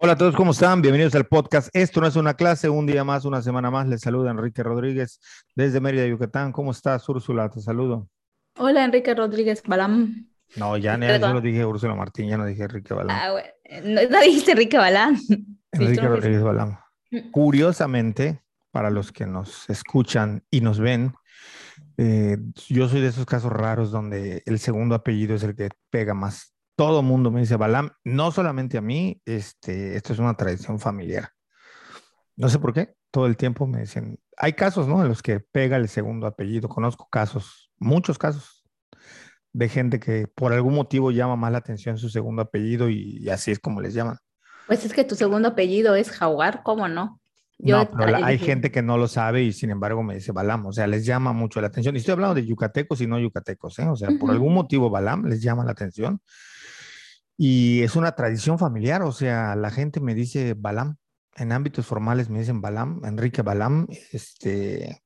[0.00, 0.80] Hola a todos, ¿cómo están?
[0.80, 1.74] Bienvenidos al podcast.
[1.74, 3.88] Esto no es una clase, un día más, una semana más.
[3.88, 5.18] Les saluda Enrique Rodríguez
[5.56, 6.52] desde Mérida, Yucatán.
[6.52, 7.50] ¿Cómo estás, Úrsula?
[7.50, 8.08] Te saludo.
[8.58, 10.28] Hola, Enrique Rodríguez Balam.
[10.54, 13.10] No, ya, ya yo lo dije Úrsula Martín, ya no dije Enrique Balam.
[13.10, 14.08] Ah, bueno.
[14.08, 15.18] No, dijiste Enrique Balam.
[15.72, 16.78] Enrique Rodríguez Balam.
[17.10, 17.30] Mm.
[17.32, 21.12] Curiosamente, para los que nos escuchan y nos ven,
[21.96, 22.38] eh,
[22.68, 26.54] yo soy de esos casos raros donde el segundo apellido es el que pega más
[26.78, 31.30] todo mundo me dice Balam, no solamente a mí, este, esto es una tradición familiar.
[32.36, 35.02] No sé por qué, todo el tiempo me dicen, hay casos, ¿no?
[35.02, 36.68] En los que pega el segundo apellido.
[36.68, 38.64] Conozco casos, muchos casos
[39.52, 43.50] de gente que por algún motivo llama más la atención su segundo apellido y, así
[43.50, 44.18] es como les llaman.
[44.68, 47.20] Pues es que tu segundo apellido es Jaguar, ¿cómo no?
[47.58, 50.72] no, pero hay gente que no lo sabe y sin embargo me dice Balam, o
[50.72, 51.96] sea, les llama mucho la atención.
[51.96, 53.88] Y estoy hablando de yucatecos y no yucatecos, ¿eh?
[53.88, 56.22] O sea, por algún motivo Balam les llama la atención
[57.40, 60.96] y es una tradición familiar, o sea, la gente me dice Balam,
[61.36, 65.02] en ámbitos formales me dicen Balam, Enrique Balam, este,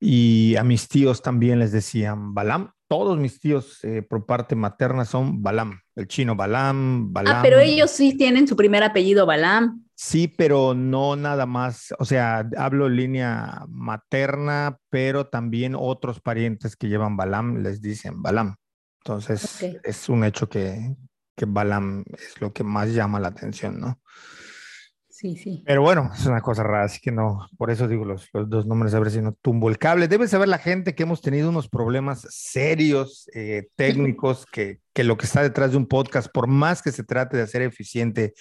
[0.00, 2.72] y a mis tíos también les decían Balam.
[2.88, 7.36] Todos mis tíos eh, por parte materna son Balam, el chino Balam, Balam.
[7.36, 9.84] Ah, pero ellos sí tienen su primer apellido Balam.
[9.94, 16.88] Sí, pero no nada más, o sea, hablo línea materna, pero también otros parientes que
[16.88, 18.56] llevan Balam les dicen Balam.
[19.04, 20.94] Entonces, es un hecho que,
[21.36, 24.00] que Balam es lo que más llama la atención, ¿no?
[25.08, 25.62] Sí, sí.
[25.66, 28.66] Pero bueno, es una cosa rara, así que no, por eso digo los, los dos
[28.66, 30.08] nombres, a ver si no tumbo el cable.
[30.08, 35.16] Debe saber la gente que hemos tenido unos problemas serios, eh, técnicos, que, que lo
[35.16, 38.34] que está detrás de un podcast, por más que se trate de hacer eficiente,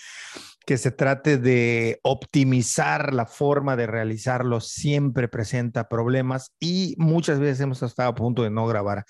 [0.66, 7.62] que se trate de optimizar la forma de realizarlo siempre presenta problemas y muchas veces
[7.62, 9.06] hemos estado a punto de no grabar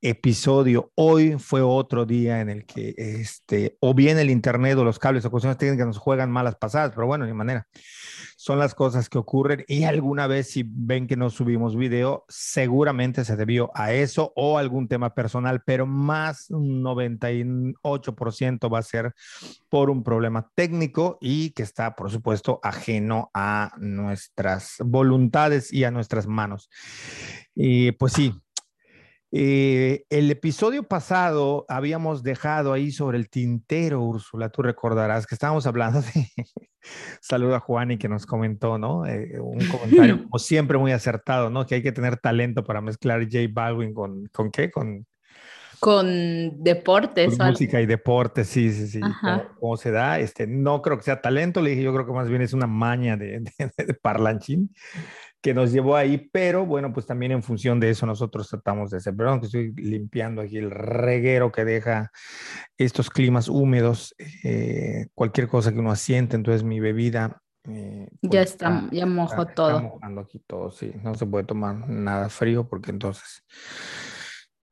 [0.00, 0.92] episodio.
[0.94, 5.24] Hoy fue otro día en el que este, o bien el internet o los cables
[5.24, 7.66] o cuestiones técnicas nos juegan malas pasadas, pero bueno, de manera
[8.40, 13.22] son las cosas que ocurren y alguna vez si ven que no subimos video, seguramente
[13.26, 19.12] se debió a eso o algún tema personal, pero más un 98% va a ser
[19.68, 25.90] por un problema técnico y que está, por supuesto, ajeno a nuestras voluntades y a
[25.90, 26.70] nuestras manos.
[27.54, 28.32] Y pues sí,
[29.32, 35.66] eh, el episodio pasado habíamos dejado ahí sobre el tintero, Úrsula, tú recordarás que estábamos
[35.66, 36.28] hablando de...
[37.20, 39.06] Saludo a Juan y que nos comentó, ¿no?
[39.06, 41.66] Eh, un comentario como siempre muy acertado, ¿no?
[41.66, 44.70] Que hay que tener talento para mezclar J Balvin con, ¿con qué?
[44.70, 45.06] Con...
[45.78, 47.38] Con deportes.
[47.38, 49.00] Con música y deportes, sí, sí, sí.
[49.58, 50.18] ¿Cómo, se da?
[50.18, 52.66] Este, no creo que sea talento, le dije, yo creo que más bien es una
[52.66, 53.40] maña de,
[53.76, 54.70] de parlanchín
[55.42, 58.98] que nos llevó ahí, pero bueno, pues también en función de eso nosotros tratamos de
[58.98, 59.16] hacer.
[59.16, 62.10] Perdón que estoy limpiando aquí el reguero que deja
[62.76, 64.14] estos climas húmedos,
[64.44, 67.40] eh, cualquier cosa que uno asiente, entonces mi bebida.
[67.64, 69.70] Eh, pues ya está, ya mojo todo.
[69.70, 73.44] Está mojando aquí todo, sí, no se puede tomar nada frío porque entonces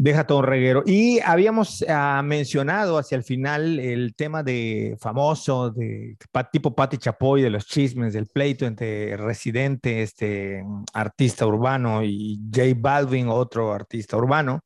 [0.00, 0.84] Deja todo un reguero.
[0.86, 6.16] Y habíamos ah, mencionado hacia el final el tema de famoso, de
[6.52, 10.62] tipo Pati Chapoy, de los chismes, del pleito entre Residente, este
[10.94, 14.60] artista urbano, y J Balvin, otro artista urbano.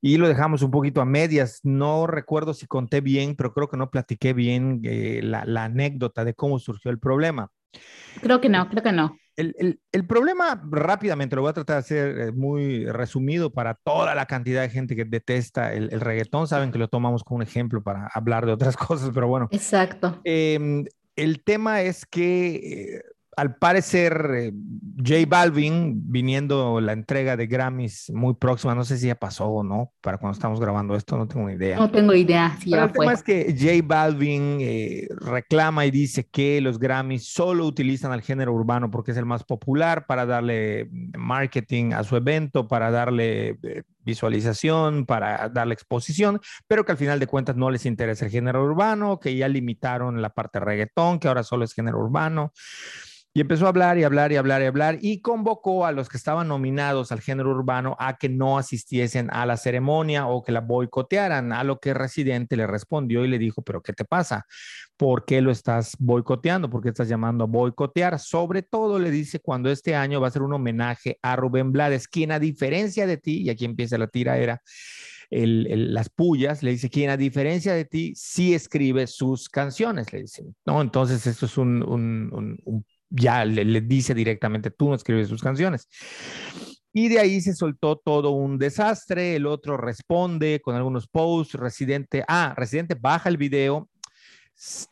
[0.00, 1.60] Y lo dejamos un poquito a medias.
[1.62, 6.24] No recuerdo si conté bien, pero creo que no platiqué bien eh, la, la anécdota
[6.24, 7.50] de cómo surgió el problema.
[8.22, 11.80] Creo que no, creo que no el, el, problema, rápidamente, lo voy a tratar de
[11.80, 16.46] hacer eh, muy resumido para toda la cantidad de gente que detesta el, el reggaetón.
[16.46, 19.48] Saben que lo tomamos como un ejemplo para hablar de otras cosas, pero bueno.
[19.50, 20.20] Exacto.
[20.24, 20.84] Em,
[21.16, 23.02] el tema es que eh,
[23.36, 24.52] al parecer, eh,
[24.96, 29.62] J Balvin, viniendo la entrega de Grammys muy próxima, no sé si ya pasó o
[29.62, 31.76] no, para cuando estamos grabando esto, no tengo ni idea.
[31.76, 32.56] No tengo idea.
[32.60, 37.66] Si el tema es que J Balvin eh, reclama y dice que los Grammys solo
[37.66, 42.68] utilizan al género urbano porque es el más popular para darle marketing a su evento,
[42.68, 47.86] para darle eh, visualización, para darle exposición, pero que al final de cuentas no les
[47.86, 51.98] interesa el género urbano, que ya limitaron la parte reggaetón, que ahora solo es género
[51.98, 52.52] urbano.
[53.36, 56.16] Y empezó a hablar y hablar y hablar y hablar y convocó a los que
[56.16, 60.60] estaban nominados al género urbano a que no asistiesen a la ceremonia o que la
[60.60, 64.46] boicotearan, a lo que Residente le respondió y le dijo, pero ¿qué te pasa?
[64.96, 66.70] ¿Por qué lo estás boicoteando?
[66.70, 68.20] ¿Por qué estás llamando a boicotear?
[68.20, 72.06] Sobre todo le dice cuando este año va a ser un homenaje a Rubén Blades,
[72.06, 74.62] quien a diferencia de ti, y aquí empieza la tira era,
[75.30, 80.44] las pullas, le dice, quien a diferencia de ti sí escribe sus canciones, le dice,
[80.64, 80.80] ¿no?
[80.80, 85.88] Entonces esto es un, ya le, dice directamente, tú no escribes sus canciones.
[86.92, 89.36] Y de ahí se soltó todo un desastre.
[89.36, 91.54] El otro responde con algunos posts.
[91.54, 93.88] Residente, ah, Residente baja el video,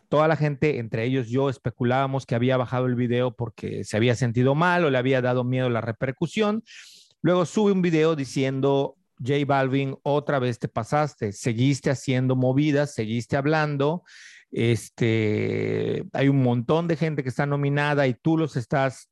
[0.09, 4.15] toda la gente, entre ellos yo, especulábamos que había bajado el video porque se había
[4.15, 6.62] sentido mal o le había dado miedo la repercusión.
[7.23, 13.37] Luego sube un video diciendo, J Balvin, otra vez te pasaste, seguiste haciendo movidas, seguiste
[13.37, 14.03] hablando,
[14.52, 19.08] este, hay un montón de gente que está nominada y tú los estás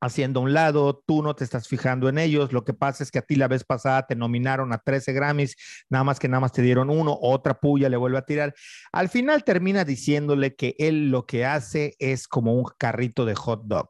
[0.00, 3.10] haciendo a un lado, tú no te estás fijando en ellos, lo que pasa es
[3.10, 5.56] que a ti la vez pasada te nominaron a 13 Grammys,
[5.88, 8.54] nada más que nada más te dieron uno, otra puya le vuelve a tirar.
[8.92, 13.62] Al final termina diciéndole que él lo que hace es como un carrito de hot
[13.64, 13.88] dog.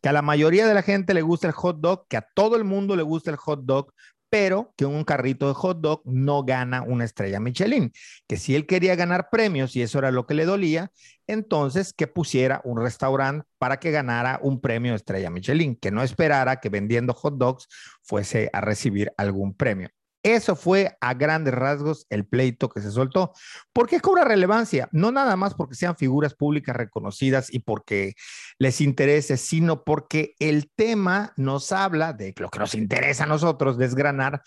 [0.00, 2.56] Que a la mayoría de la gente le gusta el hot dog, que a todo
[2.56, 3.92] el mundo le gusta el hot dog,
[4.30, 7.92] pero que un carrito de hot dog no gana una estrella Michelin.
[8.28, 10.92] Que si él quería ganar premios y eso era lo que le dolía,
[11.26, 16.60] entonces que pusiera un restaurante para que ganara un premio estrella Michelin, que no esperara
[16.60, 17.68] que vendiendo hot dogs
[18.02, 19.90] fuese a recibir algún premio.
[20.22, 23.32] Eso fue a grandes rasgos el pleito que se soltó.
[23.72, 24.88] ¿Por qué cobra relevancia?
[24.92, 28.14] No nada más porque sean figuras públicas reconocidas y porque
[28.58, 33.78] les interese, sino porque el tema nos habla de lo que nos interesa a nosotros
[33.78, 34.42] desgranar,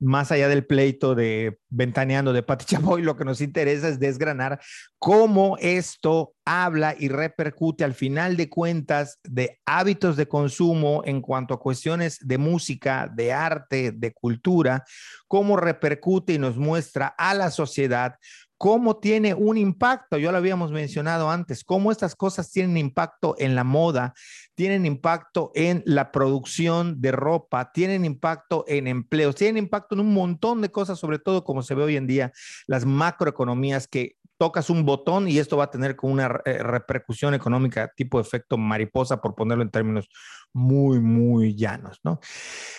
[0.00, 4.60] más allá del pleito de ventaneando de Pati Chapoy, lo que nos interesa es desgranar
[4.98, 11.54] cómo esto habla y repercute al final de cuentas de hábitos de consumo en cuanto
[11.54, 14.84] a cuestiones de música, de arte, de cultura,
[15.28, 18.16] cómo repercute y nos muestra a la sociedad
[18.62, 23.56] cómo tiene un impacto, ya lo habíamos mencionado antes, cómo estas cosas tienen impacto en
[23.56, 24.14] la moda,
[24.54, 30.14] tienen impacto en la producción de ropa, tienen impacto en empleos, tienen impacto en un
[30.14, 32.32] montón de cosas, sobre todo como se ve hoy en día,
[32.68, 37.34] las macroeconomías que tocas un botón y esto va a tener como una eh, repercusión
[37.34, 40.08] económica tipo efecto mariposa, por ponerlo en términos
[40.52, 42.20] muy, muy llanos, ¿no?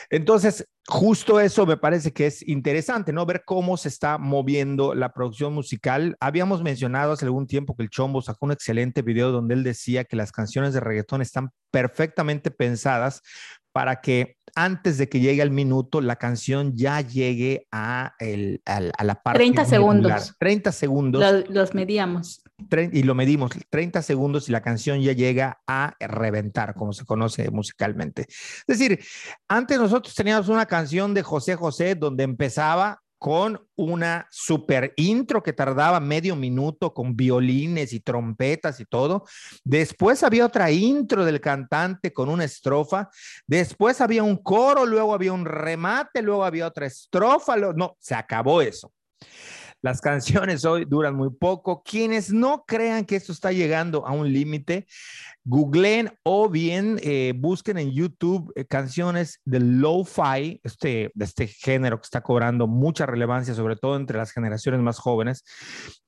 [0.09, 3.25] Entonces, justo eso me parece que es interesante, ¿no?
[3.25, 6.15] Ver cómo se está moviendo la producción musical.
[6.19, 10.03] Habíamos mencionado hace algún tiempo que el Chombo sacó un excelente video donde él decía
[10.03, 13.21] que las canciones de reggaetón están perfectamente pensadas
[13.73, 19.03] para que antes de que llegue el minuto, la canción ya llegue a, el, a,
[19.03, 19.39] la parte.
[19.39, 20.35] 30 segundos.
[20.39, 21.45] 30 segundos.
[21.49, 22.43] los medíamos.
[22.91, 27.49] Y lo medimos, 30 segundos y la canción ya llega a reventar, como se conoce
[27.49, 28.27] musicalmente.
[28.29, 28.99] Es decir,
[29.47, 35.53] antes nosotros teníamos una canción de José José donde empezaba con una super intro que
[35.53, 39.23] tardaba medio minuto con violines y trompetas y todo.
[39.63, 43.07] Después había otra intro del cantante con una estrofa.
[43.47, 47.55] Después había un coro, luego había un remate, luego había otra estrofa.
[47.55, 48.91] No, se acabó eso.
[49.83, 51.83] Las canciones hoy duran muy poco.
[51.83, 54.87] Quienes no crean que esto está llegando a un límite,
[55.43, 61.99] googleen o bien eh, busquen en YouTube eh, canciones de lo-fi, este, de este género
[61.99, 65.43] que está cobrando mucha relevancia, sobre todo entre las generaciones más jóvenes.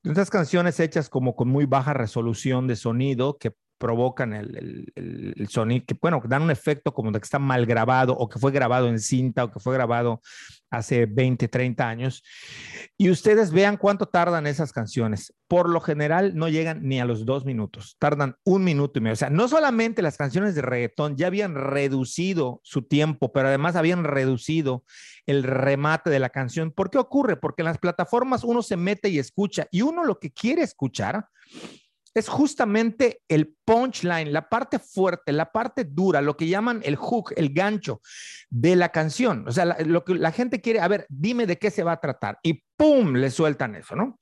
[0.02, 5.84] Estas canciones hechas como con muy baja resolución de sonido que provocan el, el, sonido,
[5.86, 8.88] que bueno, dan un efecto como de que está mal grabado o que fue grabado
[8.88, 10.22] en cinta o que fue grabado
[10.70, 12.22] hace 20, 30 años.
[12.96, 15.34] Y ustedes vean cuánto tardan esas canciones.
[15.48, 19.14] Por lo general no llegan ni a los dos minutos, tardan un minuto y medio.
[19.14, 23.76] O sea, no solamente las canciones de reggaetón ya habían reducido su tiempo, pero además
[23.76, 24.84] habían reducido
[25.26, 26.72] el remate de la canción.
[26.72, 27.36] ¿Por qué ocurre?
[27.36, 31.26] Porque en las plataformas uno se mete y escucha y uno lo que quiere escuchar
[32.20, 37.32] es justamente el punchline, la parte fuerte, la parte dura, lo que llaman el hook,
[37.36, 38.00] el gancho
[38.48, 39.46] de la canción.
[39.46, 42.00] O sea, lo que la gente quiere, a ver, dime de qué se va a
[42.00, 42.38] tratar.
[42.42, 43.14] Y ¡pum!
[43.14, 44.18] le sueltan eso, ¿no?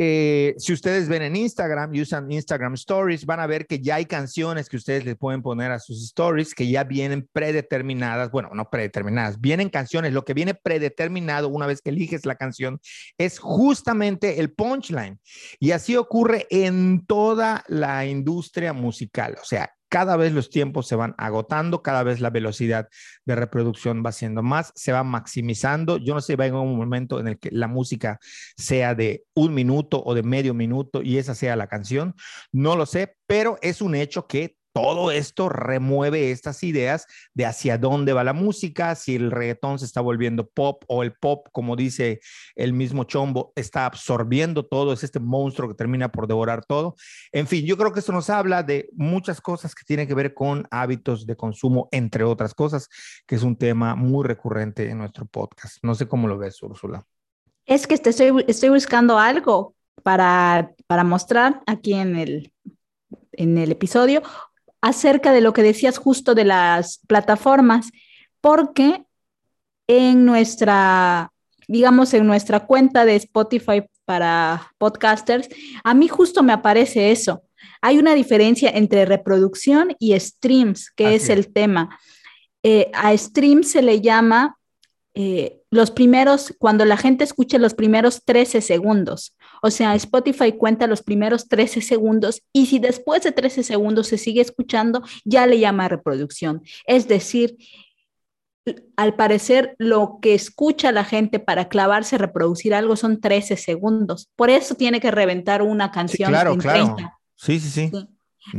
[0.00, 4.06] Eh, si ustedes ven en Instagram usan Instagram Stories, van a ver que ya hay
[4.06, 8.30] canciones que ustedes les pueden poner a sus stories que ya vienen predeterminadas.
[8.30, 10.12] Bueno, no predeterminadas, vienen canciones.
[10.12, 12.80] Lo que viene predeterminado una vez que eliges la canción
[13.18, 15.18] es justamente el punchline.
[15.58, 19.36] Y así ocurre en toda la industria musical.
[19.42, 22.88] O sea, cada vez los tiempos se van agotando, cada vez la velocidad
[23.24, 25.96] de reproducción va siendo más, se va maximizando.
[25.96, 28.18] Yo no sé, va en un momento en el que la música
[28.56, 32.14] sea de un minuto o de medio minuto y esa sea la canción.
[32.52, 37.78] No lo sé, pero es un hecho que todo esto remueve estas ideas de hacia
[37.78, 41.74] dónde va la música, si el reggaetón se está volviendo pop o el pop, como
[41.74, 42.20] dice
[42.54, 46.94] el mismo Chombo, está absorbiendo todo, es este monstruo que termina por devorar todo.
[47.32, 50.32] En fin, yo creo que esto nos habla de muchas cosas que tienen que ver
[50.32, 52.88] con hábitos de consumo, entre otras cosas,
[53.26, 55.78] que es un tema muy recurrente en nuestro podcast.
[55.82, 57.04] No sé cómo lo ves, Úrsula.
[57.66, 62.52] Es que estoy, estoy buscando algo para, para mostrar aquí en el,
[63.32, 64.22] en el episodio
[64.80, 67.90] acerca de lo que decías justo de las plataformas,
[68.40, 69.04] porque
[69.86, 71.32] en nuestra,
[71.66, 75.48] digamos, en nuestra cuenta de Spotify para podcasters,
[75.84, 77.42] a mí justo me aparece eso.
[77.80, 81.98] Hay una diferencia entre reproducción y streams, que es el tema.
[82.62, 84.56] Eh, a stream se le llama
[85.14, 89.34] eh, los primeros, cuando la gente escucha los primeros 13 segundos.
[89.62, 94.18] O sea, Spotify cuenta los primeros 13 segundos y si después de 13 segundos se
[94.18, 96.62] sigue escuchando, ya le llama reproducción.
[96.86, 97.56] Es decir,
[98.96, 104.28] al parecer lo que escucha la gente para clavarse reproducir algo son 13 segundos.
[104.36, 106.96] Por eso tiene que reventar una canción claro, claro.
[107.36, 107.92] Sí, sí, sí.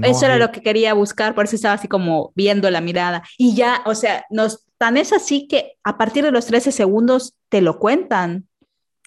[0.03, 3.23] eso era lo que quería buscar, por eso estaba así como viendo la mirada.
[3.37, 7.35] Y ya, o sea, nos, tan es así que a partir de los 13 segundos
[7.49, 8.47] te lo cuentan.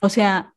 [0.02, 0.51] O sea,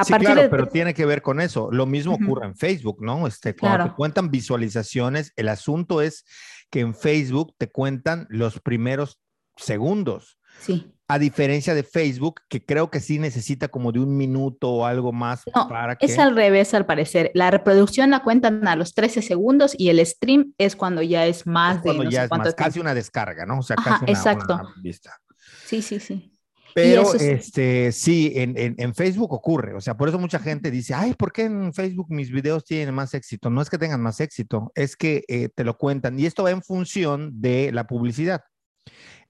[0.00, 1.70] a sí, claro, pero tiene que ver con eso.
[1.70, 3.26] Lo mismo ocurre en Facebook, ¿no?
[3.26, 6.24] Este, cuando te cuentan visualizaciones, el asunto es
[6.70, 9.20] que en Facebook te cuentan los primeros
[9.56, 10.38] segundos.
[10.60, 10.92] Sí.
[11.08, 15.12] A diferencia de Facebook, que creo que sí necesita como de un minuto o algo
[15.12, 16.06] más para que...
[16.06, 17.32] Es al revés, al parecer.
[17.34, 21.46] La reproducción la cuentan a los 13 segundos y el stream es cuando ya es
[21.46, 22.06] más es cuando de.
[22.06, 23.58] No ya sé es más, casi una descarga, ¿no?
[23.58, 24.54] O sea, Ajá, casi una, exacto.
[24.54, 25.18] una vista.
[25.66, 26.32] Sí, sí, sí.
[26.74, 27.22] Pero es...
[27.22, 29.74] este, sí, en, en, en, Facebook ocurre.
[29.74, 32.94] O sea, por eso mucha gente dice, ay, ¿por qué en Facebook mis videos tienen
[32.94, 33.50] más éxito?
[33.50, 36.18] No es que tengan más éxito, es que eh, te lo cuentan.
[36.18, 38.42] Y esto va en función de la publicidad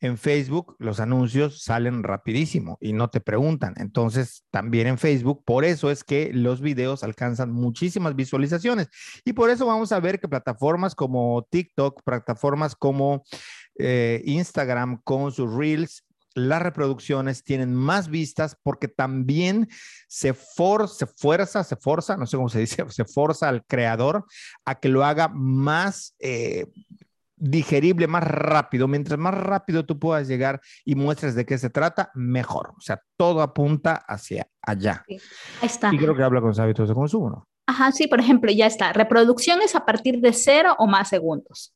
[0.00, 3.74] en Facebook los anuncios salen rapidísimo y no te preguntan.
[3.76, 8.88] Entonces, también en Facebook, por eso es que los videos alcanzan muchísimas visualizaciones.
[9.24, 13.22] Y por eso vamos a ver que plataformas como TikTok, plataformas como
[13.78, 16.04] eh, Instagram con sus reels,
[16.34, 19.68] las reproducciones tienen más vistas porque también
[20.08, 24.24] se, for, se fuerza, se forza, no sé cómo se dice, se forza al creador
[24.64, 26.14] a que lo haga más...
[26.18, 26.66] Eh,
[27.42, 28.86] digerible, más rápido.
[28.86, 32.74] Mientras más rápido tú puedas llegar y muestres de qué se trata, mejor.
[32.76, 35.02] O sea, todo apunta hacia allá.
[35.08, 35.18] Sí.
[35.62, 35.90] Ahí está.
[35.92, 37.48] Y creo que habla con los hábitos de consumo, ¿no?
[37.66, 38.92] Ajá, sí, por ejemplo, ya está.
[38.92, 41.72] Reproducción es a partir de cero o más segundos.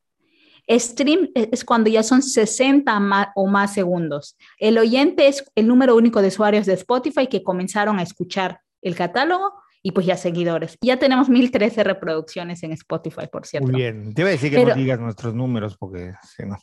[0.69, 4.37] Stream es cuando ya son 60 más, o más segundos.
[4.59, 8.95] El oyente es el número único de usuarios de Spotify que comenzaron a escuchar el
[8.95, 9.53] catálogo
[9.83, 10.79] y pues ya seguidores.
[10.81, 13.71] Ya tenemos 1013 reproducciones en Spotify, por cierto.
[13.71, 14.15] Muy bien.
[14.15, 16.57] Te iba a decir que pero, no digas nuestros números porque si no.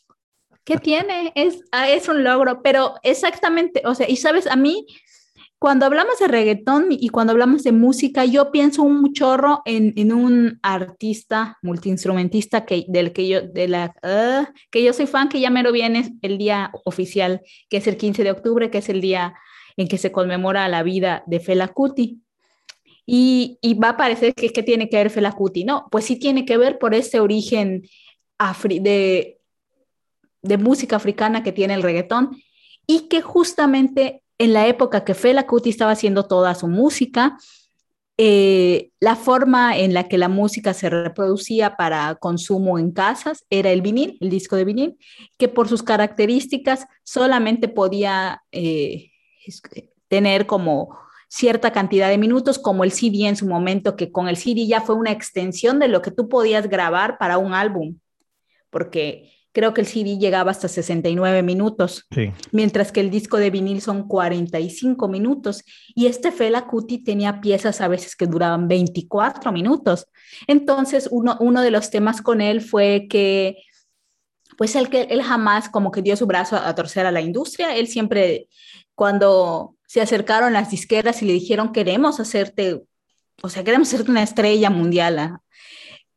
[0.64, 1.32] ¿Qué tiene?
[1.36, 4.86] Es, es un logro, pero exactamente, o sea, y sabes, a mí,
[5.62, 10.12] cuando hablamos de reggaetón y cuando hablamos de música, yo pienso un chorro en, en
[10.12, 15.40] un artista multiinstrumentista que, del que yo, de la, uh, que yo soy fan, que
[15.40, 19.02] ya mero viene el día oficial, que es el 15 de octubre, que es el
[19.02, 19.36] día
[19.78, 22.24] en que se conmemora la vida de Fela Kuti.
[23.06, 25.64] Y, y, va a parecer que, que tiene que ver Fela Kuti.
[25.64, 27.84] No, pues sí tiene que ver por ese origen
[28.40, 29.38] afri de,
[30.42, 32.32] de música africana que tiene el reggaetón
[32.88, 37.38] y que justamente en la época que Fela Kuti estaba haciendo toda su música,
[38.18, 43.70] eh, la forma en la que la música se reproducía para consumo en casas era
[43.70, 44.98] el vinil, el disco de vinil,
[45.38, 49.12] que por sus características solamente podía eh,
[50.08, 54.38] tener como cierta cantidad de minutos, como el CD en su momento, que con el
[54.38, 58.00] CD ya fue una extensión de lo que tú podías grabar para un álbum,
[58.72, 62.32] porque creo que el CD llegaba hasta 69 minutos, sí.
[62.52, 67.82] mientras que el disco de vinil son 45 minutos, y este Fela Kuti tenía piezas
[67.82, 70.08] a veces que duraban 24 minutos.
[70.48, 73.58] Entonces, uno, uno de los temas con él fue que
[74.58, 77.22] pues él, que él jamás como que dio su brazo a, a torcer a la
[77.22, 78.48] industria, él siempre
[78.94, 82.84] cuando se acercaron las disqueras y le dijeron, queremos hacerte,
[83.42, 85.40] o sea, queremos hacerte una estrella mundial.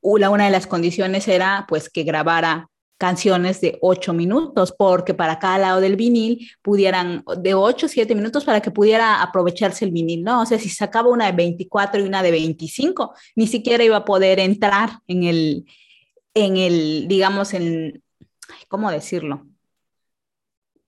[0.00, 5.38] Una, una de las condiciones era pues que grabara canciones de ocho minutos, porque para
[5.38, 10.22] cada lado del vinil pudieran, de ocho, siete minutos para que pudiera aprovecharse el vinil,
[10.22, 10.42] ¿no?
[10.42, 14.04] O sea, si sacaba una de 24 y una de 25, ni siquiera iba a
[14.04, 15.66] poder entrar en el,
[16.34, 18.02] en el, digamos, en,
[18.68, 19.46] ¿cómo decirlo?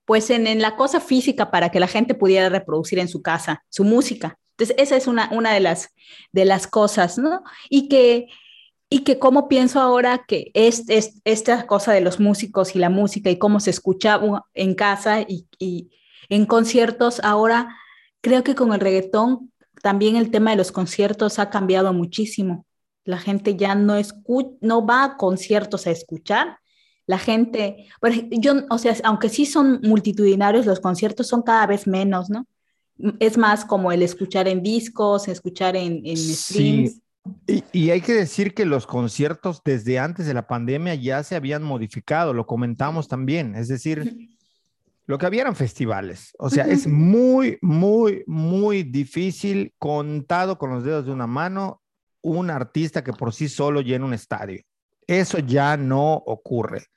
[0.05, 3.65] pues en, en, la cosa física para que la gente pudiera reproducir en su casa
[3.67, 4.39] su música.
[4.51, 5.89] Entonces, esa es una, una de, las,
[6.31, 7.43] de las cosas, ¿no?
[7.69, 8.27] Y que,
[8.89, 12.89] y que como pienso ahora que es, es, esta cosa de los músicos y la
[12.89, 14.19] música y cómo se escucha
[14.53, 15.89] en casa y, y
[16.29, 17.75] en conciertos, ahora
[18.21, 19.51] creo que con el reggaetón
[19.81, 22.65] también el tema de los conciertos ha cambiado muchísimo.
[23.03, 26.57] La gente ya no, escu no va a conciertos a escuchar,
[27.07, 27.87] la gente,
[28.31, 32.45] yo, o sea, aunque sí son multitudinarios, los conciertos son cada vez menos, ¿no?
[33.19, 36.91] Es más como el escuchar en discos, escuchar en, en streams.
[36.95, 37.01] Sí.
[37.47, 41.35] Y, y, hay que decir que los conciertos desde antes de la pandemia ya se
[41.35, 44.29] habían modificado, lo comentamos también, es decir,
[45.07, 46.33] Lo que había eran festivales.
[46.37, 51.81] O sea, es muy, muy, muy difícil, contado con los dedos de una mano,
[52.21, 54.61] un artista que por sí solo llena un estadio.
[55.07, 56.87] Eso ya no ocurre,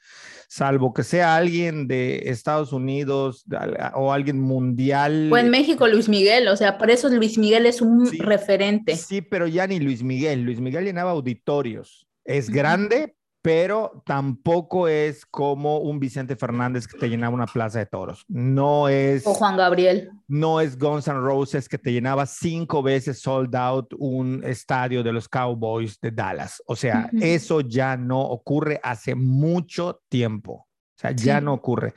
[0.51, 3.47] salvo que sea alguien de Estados Unidos
[3.95, 5.31] o alguien mundial.
[5.33, 8.97] O en México Luis Miguel, o sea, por eso Luis Miguel es un referente.
[8.97, 10.43] Sí, pero ya ni Luis Miguel.
[10.43, 12.09] Luis Miguel llenaba auditorios.
[12.25, 17.87] Es grande, pero tampoco es como un Vicente Fernández que te llenaba una plaza de
[17.87, 18.25] toros.
[18.29, 19.27] No es.
[19.27, 20.11] O Juan Gabriel.
[20.29, 25.13] No es Guns N' Roses que te llenaba cinco veces sold out un estadio de
[25.13, 26.63] los Cowboys de Dallas.
[26.67, 30.53] O sea, eso ya no ocurre hace mucho tiempo.
[30.53, 31.95] O sea, ya no ocurre.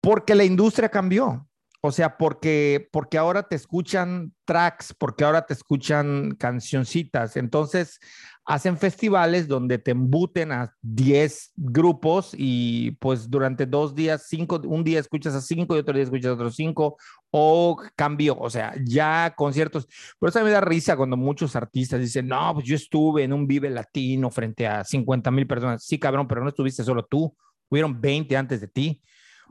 [0.00, 1.46] Porque la industria cambió.
[1.84, 7.36] O sea, porque, porque ahora te escuchan tracks, porque ahora te escuchan cancioncitas.
[7.36, 7.98] Entonces,
[8.44, 14.84] hacen festivales donde te embuten a 10 grupos y pues durante dos días, cinco, un
[14.84, 16.96] día escuchas a cinco y otro día escuchas a otros cinco
[17.32, 19.88] o cambio, o sea, ya conciertos.
[20.20, 23.48] Por eso me da risa cuando muchos artistas dicen, no, pues yo estuve en un
[23.48, 25.82] Vive Latino frente a 50 mil personas.
[25.84, 27.34] Sí, cabrón, pero no estuviste solo tú,
[27.68, 29.02] hubieron 20 antes de ti.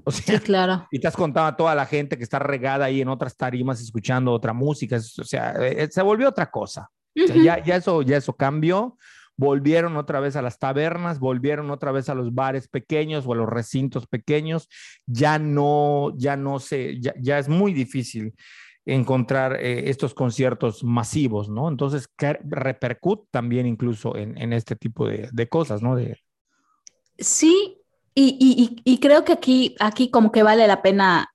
[0.03, 0.87] O sea, sí, claro.
[0.91, 3.81] Y te has contado a toda la gente que está regada ahí en otras tarimas
[3.81, 4.97] escuchando otra música.
[4.97, 8.97] O sea, eh, se volvió otra cosa ya, eso, ya eso cambió.
[9.37, 13.35] Volvieron otra vez a las tabernas, volvieron otra vez a los bares pequeños o a
[13.35, 14.67] los recintos pequeños.
[15.07, 18.35] Ya no, ya no sé, ya, es muy difícil
[18.85, 21.69] encontrar eh, estos conciertos masivos, ¿no?
[21.69, 25.95] Entonces, repercute también incluso en, este tipo de, cosas, ¿no?
[25.95, 26.19] De...
[27.17, 27.80] Sí,
[28.13, 31.33] y, creo que aquí, aquí como que vale la pena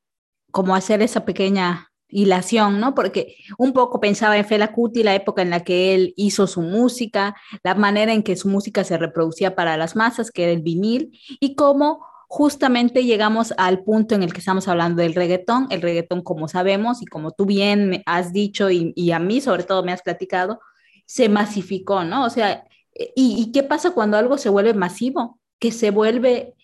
[0.51, 2.95] como hacer esa pequeña hilación, ¿no?
[2.95, 6.63] Porque un poco pensaba en Fela Kuti, la época en la que él hizo su
[6.63, 10.63] música, la manera en que su música se reproducía para las masas, que era el
[10.63, 15.67] vinil, y cómo justamente llegamos al punto en el que estamos hablando del reggaetón.
[15.71, 19.83] El reggaetón, como sabemos y como tú bien has dicho y, a mí sobre todo
[19.83, 20.61] me has platicado,
[21.07, 22.25] se masificó, ¿no?
[22.25, 22.65] O sea,
[22.95, 25.39] ¿y, ¿y qué pasa cuando algo se vuelve masivo?
[25.59, 26.56] Que se vuelve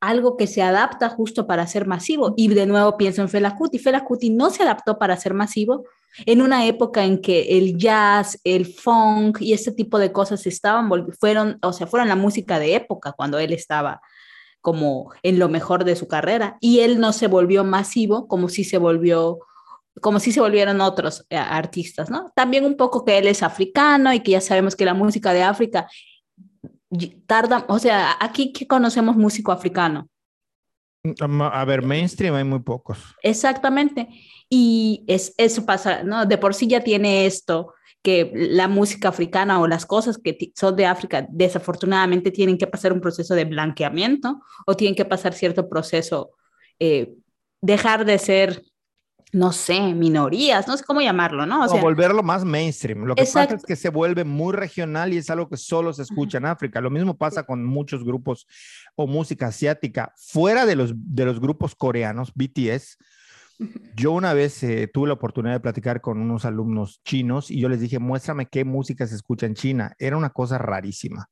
[0.00, 2.34] algo que se adapta justo para ser masivo.
[2.36, 3.78] Y de nuevo pienso en Fela Kuti.
[3.78, 5.84] Fela Kuti no se adaptó para ser masivo
[6.26, 10.90] en una época en que el jazz, el funk y este tipo de cosas estaban,
[11.18, 14.00] fueron, o sea, fueron la música de época cuando él estaba
[14.60, 16.56] como en lo mejor de su carrera.
[16.60, 19.38] Y él no se volvió masivo como si se volvió
[20.00, 22.32] como si se volvieron otros eh, artistas, ¿no?
[22.34, 25.42] También un poco que él es africano y que ya sabemos que la música de
[25.42, 25.88] África
[27.26, 30.08] tarda, o sea, aquí que conocemos músico africano.
[31.02, 32.98] Mm, a ver, mainstream hay muy pocos.
[33.22, 34.08] Exactamente.
[34.48, 36.26] Y es, eso pasa, ¿no?
[36.26, 37.72] De por sí ya tiene esto,
[38.02, 42.92] que la música africana o las cosas que son de África desafortunadamente tienen que pasar
[42.92, 46.30] un proceso de blanqueamiento o tienen que pasar cierto proceso,
[46.78, 47.14] eh,
[47.60, 48.62] dejar de ser
[49.32, 51.64] no sé, minorías, no sé cómo llamarlo, ¿no?
[51.64, 53.04] O, sea, volverlo más mainstream.
[53.04, 56.02] Lo que pasa es que se vuelve muy regional y es algo que solo se
[56.02, 56.80] escucha en África.
[56.80, 58.46] Lo mismo pasa con muchos grupos
[58.96, 60.12] o música asiática.
[60.16, 62.98] Fuera de los, de los grupos coreanos, BTS,
[63.94, 67.68] yo una vez eh, tuve la oportunidad de platicar con unos alumnos chinos y yo
[67.68, 69.94] les dije, muéstrame qué música se escucha en China.
[69.98, 71.28] Era una cosa rarísima.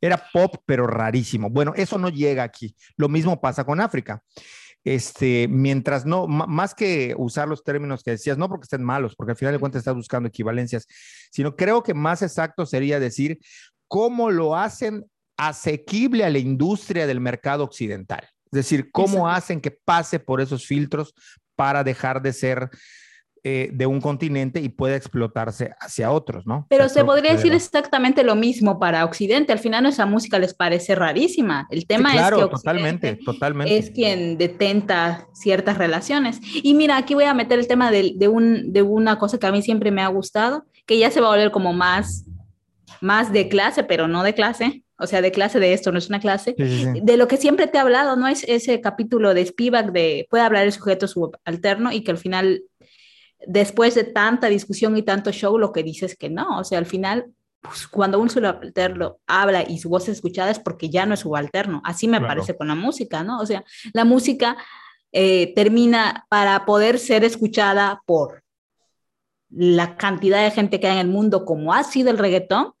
[0.00, 1.50] Era pop, pero rarísimo.
[1.50, 2.76] Bueno, eso no llega aquí.
[2.96, 4.22] Lo mismo pasa con África
[4.84, 9.32] este, mientras no, más que usar los términos que decías, no porque estén malos, porque
[9.32, 10.86] al final de cuentas estás buscando equivalencias,
[11.30, 13.38] sino creo que más exacto sería decir
[13.88, 15.04] cómo lo hacen
[15.36, 18.28] asequible a la industria del mercado occidental.
[18.46, 21.14] Es decir, cómo hacen que pase por esos filtros
[21.54, 22.68] para dejar de ser
[23.42, 26.66] eh, de un continente y puede explotarse hacia otros, ¿no?
[26.68, 29.52] Pero se podría decir exactamente lo mismo para Occidente.
[29.52, 31.66] Al final nuestra música les parece rarísima.
[31.70, 33.78] El tema es que totalmente, totalmente.
[33.78, 36.38] es quien detenta ciertas relaciones.
[36.62, 39.46] Y mira, aquí voy a meter el tema de, de, un, de una cosa que
[39.46, 42.26] a mí siempre me ha gustado, que ya se va a volver como más,
[43.00, 44.84] más de clase, pero no de clase.
[44.98, 46.54] O sea, de clase de esto, no es una clase.
[46.56, 48.28] De lo que siempre te he hablado, ¿no?
[48.28, 52.64] Es ese capítulo de Spivak de puede hablar el sujeto subalterno y que al final
[53.46, 56.78] después de tanta discusión y tanto show, lo que dice es que no, o sea,
[56.78, 57.26] al final,
[57.60, 61.20] pues, cuando un subalterno habla y su voz es escuchada es porque ya no es
[61.20, 63.40] subalterno, así me parece con la música, ¿no?
[63.40, 64.56] O sea, la música
[65.12, 68.42] eh, termina para poder ser escuchada por
[69.50, 72.72] la cantidad de gente que hay en el mundo como ha sido el reggaetón,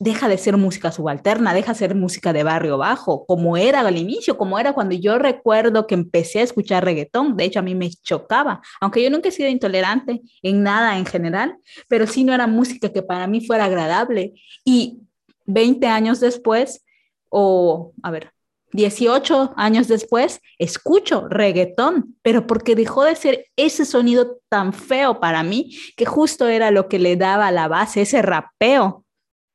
[0.00, 3.98] deja de ser música subalterna, deja de ser música de barrio bajo, como era al
[3.98, 7.36] inicio, como era cuando yo recuerdo que empecé a escuchar reggaetón.
[7.36, 11.04] De hecho, a mí me chocaba, aunque yo nunca he sido intolerante en nada en
[11.04, 11.54] general,
[11.86, 14.32] pero sí no era música que para mí fuera agradable.
[14.64, 15.02] Y
[15.44, 16.82] 20 años después,
[17.28, 18.32] o a ver,
[18.72, 25.42] 18 años después, escucho reggaetón, pero porque dejó de ser ese sonido tan feo para
[25.42, 29.04] mí, que justo era lo que le daba la base, ese rapeo,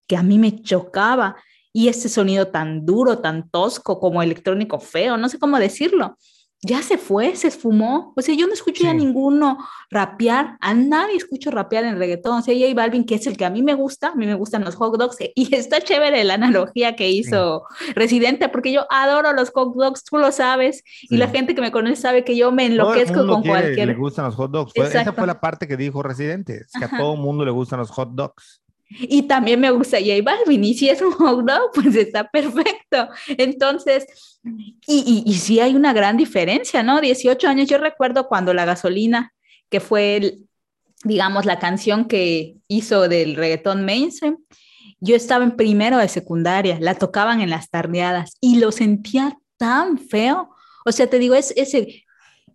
[0.07, 1.35] que a mí me chocaba,
[1.73, 6.17] y ese sonido tan duro, tan tosco, como electrónico feo, no sé cómo decirlo
[6.65, 8.13] ya se fue, se esfumó.
[8.15, 9.57] O sea, yo no escucho ya ninguno
[9.91, 12.39] rapear, a nadie escucho rapear en reggaetón.
[12.39, 14.33] O sea, J Balvin, que es el que a mí me gusta, a mí me
[14.33, 17.63] gustan los hot dogs, y está chévere la analogía que hizo
[17.93, 21.71] Residente, porque yo adoro los hot dogs, tú lo sabes, y la gente que me
[21.71, 23.87] conoce sabe que yo me enloquezco con cualquier.
[23.87, 24.73] Le gustan los hot dogs.
[24.75, 27.91] esa fue la parte que dijo Residente, es que a todo mundo le gustan los
[27.91, 28.64] hot dogs.
[28.89, 33.09] Y también me gusta J Balvin, y si es un hot dog, pues está perfecto.
[33.27, 34.05] Entonces,
[34.87, 37.01] y, y, sí hay una gran diferencia, ¿no?
[37.01, 39.33] 18 años, yo recuerdo cuando La Gasolina,
[39.69, 40.37] que fue,
[41.03, 44.37] digamos, la canción que hizo del reggaetón mainstream,
[44.99, 49.97] yo estaba en primero de secundaria, la tocaban en las tardeadas y lo sentía tan
[49.97, 50.51] feo.
[50.85, 52.05] O sea, te digo, es ese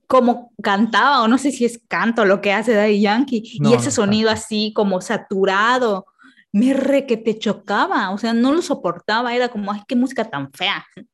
[0.07, 3.93] como cantaba, o no sé si es canto lo que hace Daddy Yankee, y ese
[3.93, 6.07] sonido así como saturado,
[6.53, 10.25] me re que te chocaba, o sea, no lo soportaba, era como, ay, qué música
[10.25, 10.85] tan fea.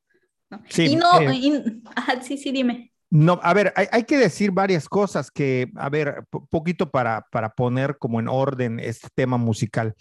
[0.69, 1.83] Sí, y no, eh,
[2.23, 2.93] sí, sí, dime.
[3.11, 7.99] No, a ver, hay, que decir varias cosas que, a ver, poquito para, para poner
[7.99, 9.97] como en orden este tema musical.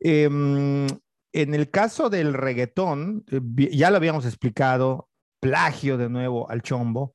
[0.00, 0.86] Em,
[1.34, 7.12] en el caso del reggaetón, eh, ya lo habíamos explicado, plagio de nuevo al chombo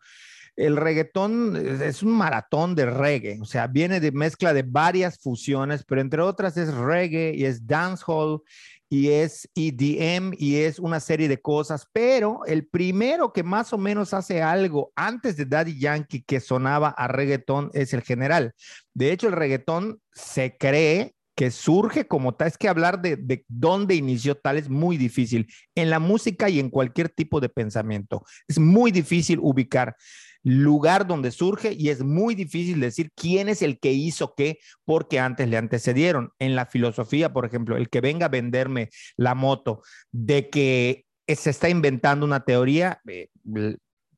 [0.59, 5.85] el reggaetón es un maratón de reggae, o sea, viene de mezcla de varias fusiones,
[5.87, 8.41] pero entre otras es reggae y es dancehall
[8.89, 13.77] y es EDM y es una serie de cosas, pero el primero que más o
[13.77, 18.53] menos hace algo antes de Daddy Yankee que sonaba a reggaetón es el general.
[18.93, 23.45] De hecho, el reggaetón se cree que surge como tal, es que hablar de, de,
[23.47, 28.25] dónde inició tal es muy difícil en la música y en cualquier tipo de pensamiento.
[28.45, 29.95] Es muy difícil ubicar
[30.43, 35.19] lugar donde surge y es muy difícil decir quién es el que hizo qué porque
[35.19, 36.31] antes le antecedieron.
[36.39, 41.49] En la filosofía, por ejemplo, el que venga a venderme la moto de que se
[41.49, 43.29] está inventando una teoría, eh,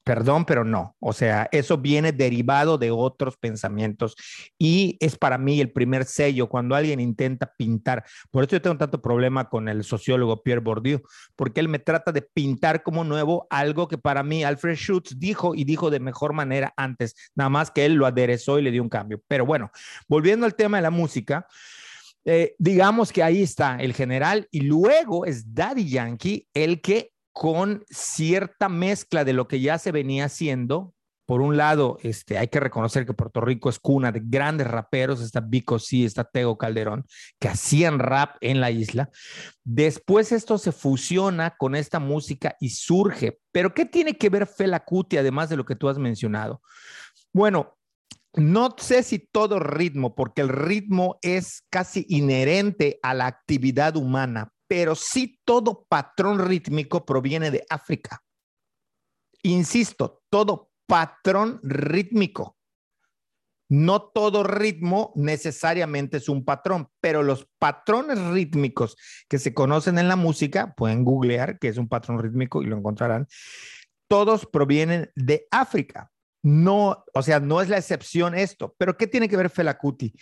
[0.03, 0.95] Perdón, pero no.
[0.99, 4.15] O sea, eso viene derivado de otros pensamientos
[4.57, 8.03] y es para mí el primer sello cuando alguien intenta pintar.
[8.31, 11.03] Por eso yo tengo tanto problema con el sociólogo Pierre Bourdieu,
[11.35, 15.53] porque él me trata de pintar como nuevo algo que para mí Alfred Schutz dijo
[15.53, 18.81] y dijo de mejor manera antes, nada más que él lo aderezó y le dio
[18.81, 19.21] un cambio.
[19.27, 19.69] Pero bueno,
[20.07, 21.47] volviendo al tema de la música.
[22.23, 27.83] Eh, digamos que ahí está el general y luego es Daddy Yankee el que con
[27.89, 30.93] cierta mezcla de lo que ya se venía haciendo.
[31.25, 35.21] Por un lado, este, hay que reconocer que Puerto Rico es cuna de grandes raperos,
[35.21, 37.05] está Vico C, está Tego Calderón,
[37.39, 39.09] que hacían rap en la isla.
[39.63, 43.39] Después esto se fusiona con esta música y surge.
[43.53, 46.61] Pero ¿qué tiene que ver Fela Kuti, además de lo que tú has mencionado?
[47.31, 47.77] Bueno,
[48.33, 54.51] no sé si todo ritmo, porque el ritmo es casi inherente a la actividad humana,
[54.71, 58.23] pero sí todo patrón rítmico proviene de África.
[59.43, 62.55] Insisto, todo patrón rítmico.
[63.67, 68.95] No todo ritmo necesariamente es un patrón, pero los patrones rítmicos
[69.27, 72.77] que se conocen en la música, pueden googlear que es un patrón rítmico y lo
[72.77, 73.27] encontrarán,
[74.07, 76.13] todos provienen de África.
[76.43, 80.13] No, o sea, no es la excepción esto, pero ¿qué tiene que ver Fela Kuti?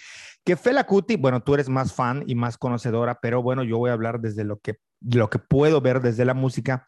[0.44, 3.90] Que Fela Kuti, bueno, tú eres más fan y más conocedora, pero bueno, yo voy
[3.90, 6.88] a hablar desde lo que, lo que puedo ver desde la música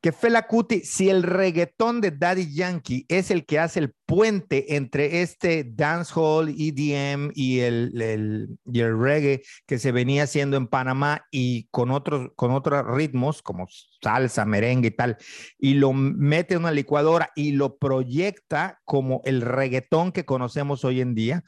[0.00, 4.76] que Fela Kuti, si el reggaetón de Daddy Yankee es el que hace el puente
[4.76, 11.26] entre este dancehall, EDM y el, y el reggae que se venía haciendo en Panamá
[11.32, 13.66] y con otros, con otros ritmos como
[14.00, 15.16] salsa, merengue y tal,
[15.58, 21.00] y lo mete en una licuadora y lo proyecta como el reggaetón que conocemos hoy
[21.00, 21.44] en día,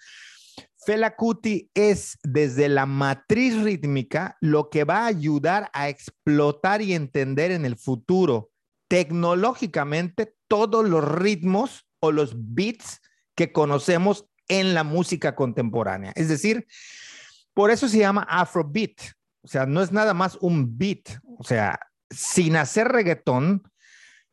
[0.85, 6.95] Fela Kuti es desde la matriz rítmica lo que va a ayudar a explotar y
[6.95, 8.51] entender en el futuro
[8.89, 13.01] tecnológicamente todos los ritmos o los beats
[13.35, 16.13] que conocemos en la música contemporánea.
[16.17, 16.67] Es decir,
[17.53, 19.01] por eso se llama Afrobeat.
[19.43, 21.21] O sea, no es nada más un beat.
[21.39, 21.79] O sea,
[22.11, 23.63] sin hacer reggaetón,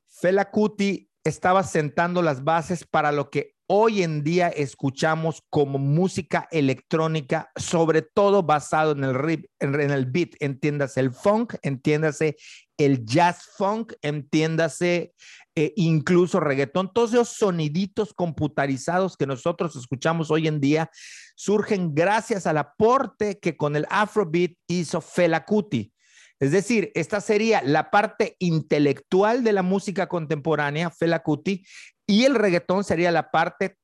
[0.08, 6.48] Fela Kuti estaba sentando las bases para lo que hoy en día escuchamos como música
[6.52, 12.38] electrónica, sobre todo basado en el, en el beat, entiéndase el funk, entiéndase
[12.78, 15.14] el jazz funk, entiéndase
[15.56, 20.90] eh, incluso reggaetón, todos esos soniditos computarizados que nosotros escuchamos hoy en día
[21.36, 25.92] surgen gracias al aporte que con el Afrobeat hizo Fela Kuti.
[26.39, 31.65] Es decir, esta sería la parte intelectual de la música contemporánea, Fela Kuti,
[32.06, 33.78] y el reggaetón sería la parte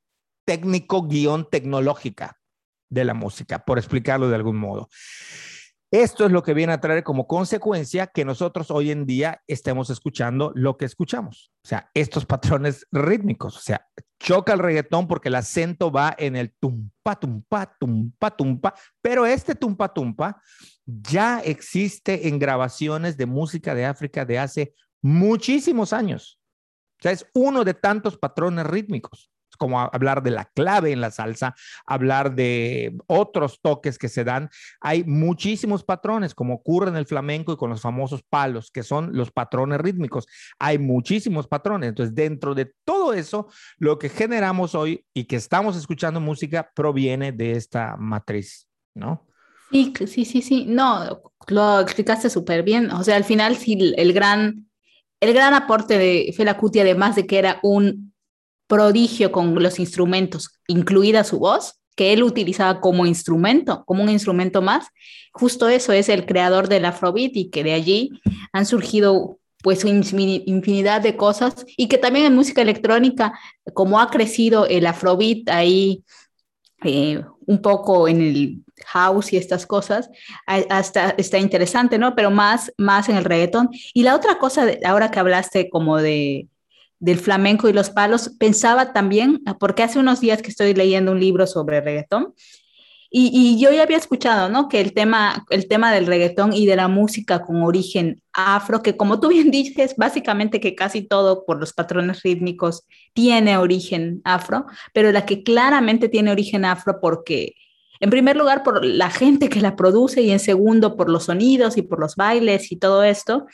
[0.45, 2.37] técnico-tecnológica
[2.89, 4.89] de la música, por explicarlo de algún modo.
[5.93, 9.91] Esto es lo que viene a traer como consecuencia que nosotros hoy en día estemos
[9.91, 11.51] escuchando lo que escuchamos.
[11.63, 13.55] O sea, estos patrones rítmicos.
[13.57, 13.87] O sea,
[14.19, 18.73] choca el reggaetón porque el acento va en el tumpa, tumpa, tumpa, tumpa.
[19.03, 20.41] Pero este tumpa, tumpa
[20.85, 26.39] ya existe en grabaciones de música de África de hace muchísimos años.
[26.99, 31.11] O sea, es uno de tantos patrones rítmicos como hablar de la clave en la
[31.11, 34.49] salsa, hablar de otros toques que se dan.
[34.81, 39.15] Hay muchísimos patrones, como ocurre en el flamenco y con los famosos palos, que son
[39.15, 40.25] los patrones rítmicos.
[40.59, 41.89] Hay muchísimos patrones.
[41.89, 47.31] Entonces, dentro de todo eso, lo que generamos hoy y que estamos escuchando música proviene
[47.31, 49.27] de esta matriz, ¿no?
[49.73, 50.65] Sí, sí, sí, sí.
[50.67, 52.91] No, lo explicaste súper bien.
[52.91, 54.69] O sea, al final, sí, el gran,
[55.19, 58.13] el gran aporte de Fela Kuti, además de que era un
[58.67, 64.61] prodigio con los instrumentos, incluida su voz, que él utilizaba como instrumento, como un instrumento
[64.61, 64.89] más.
[65.31, 68.11] Justo eso es el creador del Afrobeat y que de allí
[68.51, 73.39] han surgido pues infinidad de cosas y que también en música electrónica,
[73.73, 76.03] como ha crecido el Afrobeat ahí
[76.83, 80.09] eh, un poco en el house y estas cosas,
[80.45, 82.15] hasta está interesante, ¿no?
[82.15, 83.69] Pero más, más en el reggaetón.
[83.93, 86.47] Y la otra cosa, ahora que hablaste como de,
[86.99, 91.19] del flamenco y los palos, pensaba también, porque hace unos días que estoy leyendo un
[91.19, 92.33] libro sobre reggaetón,
[93.15, 94.67] y, yo ya había escuchado, ¿no?
[94.67, 98.97] Que el tema, el tema del reggaetón y de la música con origen afro, que
[98.97, 104.65] como tú bien dices, básicamente que casi todo por los patrones rítmicos tiene origen afro,
[104.93, 107.53] pero la que claramente tiene origen afro porque,
[108.03, 111.77] en primer lugar, por la gente que la produce y en segundo, por los sonidos
[111.77, 113.45] y por los bailes y todo esto,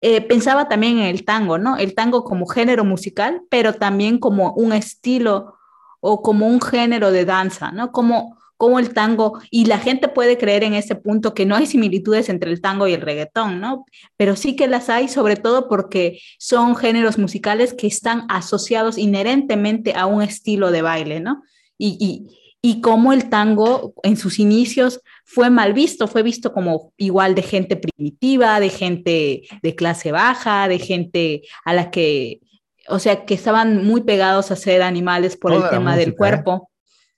[0.00, 1.76] eh, pensaba también en el tango, ¿no?
[1.76, 5.56] El tango como género musical, pero también como un estilo
[5.98, 7.90] o como un género de danza, ¿no?
[7.90, 11.66] Como, como el tango, y la gente puede creer en ese punto que no hay
[11.66, 13.84] similitudes entre el tango y el reggaetón, ¿no?
[14.16, 19.94] Pero sí que las hay, sobre todo porque son géneros musicales que están asociados inherentemente
[19.96, 21.42] a un estilo de baile, ¿no?
[21.76, 26.92] Y, y, y como el tango en sus inicios fue mal visto, fue visto como
[26.96, 32.40] igual de gente primitiva, de gente de clase baja, de gente a la que,
[32.88, 36.16] o sea, que estaban muy pegados a ser animales por el tema del ¿eh?
[36.16, 36.70] cuerpo.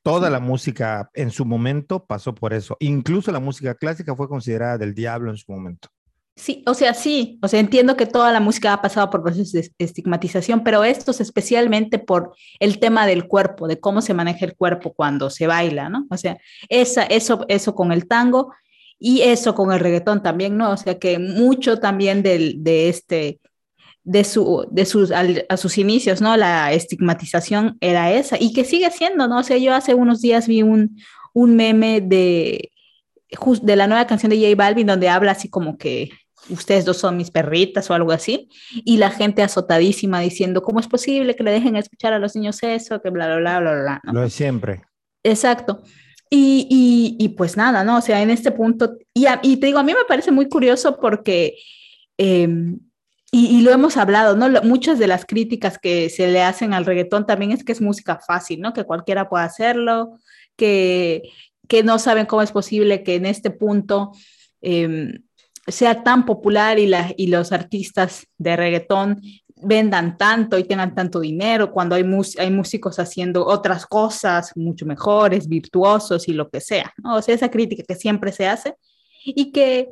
[0.03, 2.77] Toda la música en su momento pasó por eso.
[2.81, 5.89] Incluso la música clásica fue considerada del diablo en su momento.
[6.41, 9.53] Sí, o sea, sí, o sea, entiendo que toda la música ha pasado por procesos
[9.53, 14.57] de estigmatización, pero estos especialmente por el tema del cuerpo, de cómo se maneja el
[14.57, 16.07] cuerpo cuando se baila, ¿no?
[16.09, 16.39] O sea,
[16.71, 18.55] esa, eso, eso con el tango
[18.99, 20.71] y eso con el reggaetón también, ¿no?
[20.71, 23.39] O sea, que mucho también del, de este,
[24.03, 26.39] de, su, de sus, a sus inicios, ¿no?
[26.39, 29.41] La estigmatización era esa y que sigue siendo, ¿no?
[29.41, 30.97] O sea, yo hace unos días vi un,
[31.35, 32.71] un meme de,
[33.63, 36.09] de la nueva canción de J Balvin donde habla así como que
[36.49, 40.89] ustedes dos son mis perritas o algo así, y la gente azotadísima diciendo, ¿cómo es
[40.89, 43.01] posible que le dejen escuchar a los niños eso?
[43.03, 44.01] Que bla, bla, bla, bla, bla.
[44.13, 44.83] Lo de siempre.
[45.23, 45.83] Exacto.
[46.33, 47.99] Y, y, pues nada, ¿no?
[47.99, 51.01] O sea, en este punto, y, y te digo, a mí me parece muy curioso
[51.01, 51.57] porque,
[52.19, 52.79] em,
[53.33, 54.63] y, lo hemos hablado, ¿no?
[54.63, 58.21] muchas de las críticas que se le hacen al reggaetón también es que es música
[58.25, 58.73] fácil, ¿no?
[58.73, 60.19] Que cualquiera puede hacerlo,
[60.57, 61.23] que,
[61.67, 64.13] que no saben cómo es posible que en este punto...
[64.63, 65.21] Eh,
[65.67, 69.21] sea tan popular y, la, y los artistas de reggaetón
[69.63, 72.05] vendan tanto y tengan tanto dinero cuando hay,
[72.39, 76.93] hay músicos haciendo otras cosas mucho mejores, virtuosos y lo que sea.
[77.05, 78.75] O sea, esa crítica que siempre se hace
[79.25, 79.91] y que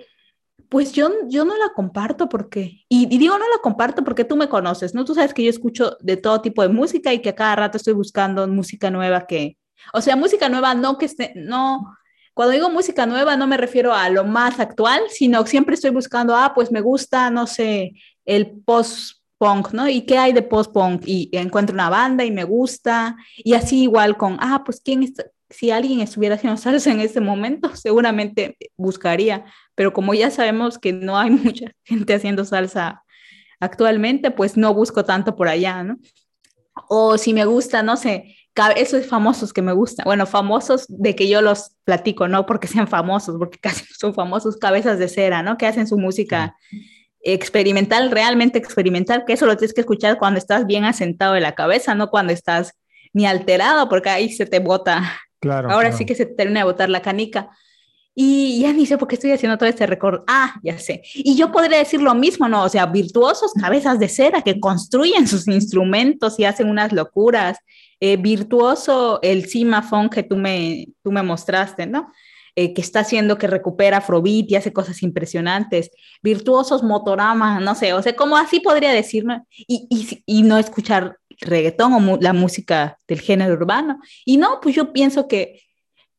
[0.68, 4.48] pues yo, yo no la comparto porque, y, digo no la comparto porque tú me
[4.48, 5.04] conoces, ¿no?
[5.04, 7.78] Tú sabes que yo escucho de todo tipo de música y que a cada rato
[7.78, 9.56] estoy buscando música nueva que,
[9.94, 11.96] o sea, música nueva no que esté, no,
[12.38, 16.36] cuando digo música nueva no me refiero a lo más actual, sino siempre estoy buscando,
[16.36, 19.88] ah, pues me gusta, no sé, el post-punk, ¿no?
[19.88, 21.02] ¿Y qué hay de post-punk?
[21.04, 25.24] Y encuentro una banda y me gusta, y así igual con, ah, pues quién está?
[25.50, 30.92] si alguien estuviera haciendo salsa en ese momento, seguramente buscaría, pero como ya sabemos que
[30.92, 33.02] no hay mucha gente haciendo salsa
[33.58, 35.98] actualmente, pues no busco tanto por allá, ¿no?
[36.88, 38.36] O si me gusta, no sé,
[38.76, 42.88] esos famosos que me gustan, bueno, famosos de que yo los platico, no porque sean
[42.88, 45.56] famosos, porque casi son famosos cabezas de cera, ¿no?
[45.56, 46.56] Que hacen su música
[47.20, 51.54] experimental, realmente experimental, que eso lo tienes que escuchar cuando estás bien asentado de la
[51.54, 52.74] cabeza, no cuando estás
[53.12, 55.18] ni alterado, porque ahí se te bota.
[55.40, 55.70] Claro.
[55.70, 57.50] Ahora sí que se te termina de botar la canica.
[58.20, 60.22] Y ya ni sé por qué estoy haciendo todo este récord.
[60.26, 61.02] Ah, ya sé.
[61.14, 62.64] Y yo podría decir lo mismo, ¿no?
[62.64, 67.58] O sea, virtuosos cabezas de cera que construyen sus instrumentos y hacen unas locuras.
[68.00, 72.12] Eh, virtuoso el simafón que tú me, tú me mostraste, ¿no?
[72.54, 75.90] Eh, que está haciendo que recupera Afrobeat y hace cosas impresionantes.
[76.22, 79.46] Virtuosos Motorama, no sé, o sea, como así podría decir, ¿no?
[79.50, 84.00] Y, y, y no escuchar reggaetón o la música del género urbano.
[84.24, 85.62] Y no, pues yo pienso que,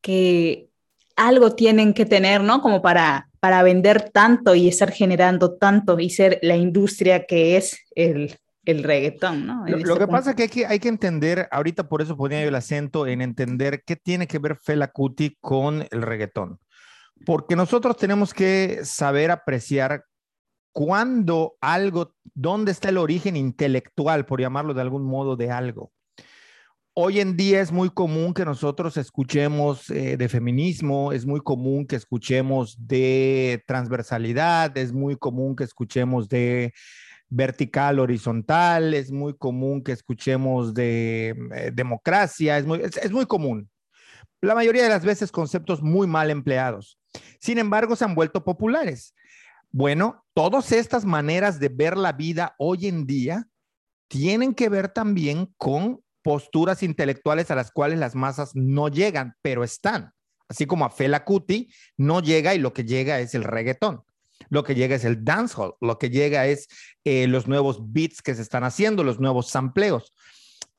[0.02, 0.70] que
[1.16, 2.62] algo tienen que tener, ¿no?
[2.62, 7.80] Como para, para vender tanto y estar generando tanto y ser la industria que es
[7.96, 8.38] el,
[8.70, 9.66] el reggaetón, ¿no?
[9.68, 12.50] Lo, que pasa es que hay, que hay que entender, ahorita por eso ponía yo
[12.50, 16.60] el acento en entender qué tiene que ver Fela Kuti con el reggaetón.
[17.26, 20.06] Porque nosotros tenemos que saber apreciar
[20.72, 25.92] cuándo algo, dónde está el origen intelectual, por llamarlo de algún modo, de algo.
[27.02, 31.86] Hoy en día es muy común que nosotros escuchemos eh, de feminismo, es muy común
[31.88, 36.74] que escuchemos de transversalidad, es muy común que escuchemos de
[37.30, 43.70] vertical, horizontal, es muy común que escuchemos de eh, democracia, es muy, es muy común.
[44.42, 46.98] La mayoría de las veces conceptos muy mal empleados.
[47.40, 49.14] Sin embargo, se han vuelto populares.
[49.72, 53.48] Bueno, todas estas maneras de ver la vida hoy en día
[54.08, 59.64] tienen que ver también con posturas intelectuales a las cuales las masas no llegan, pero
[59.64, 60.14] están.
[60.48, 64.04] Así como a Fela Kuti no llega y lo que llega es el reggaetón.
[64.50, 66.68] Lo que llega es el dancehall, lo que llega es
[67.04, 70.14] eh, los nuevos beats que se están haciendo, los nuevos sampleos.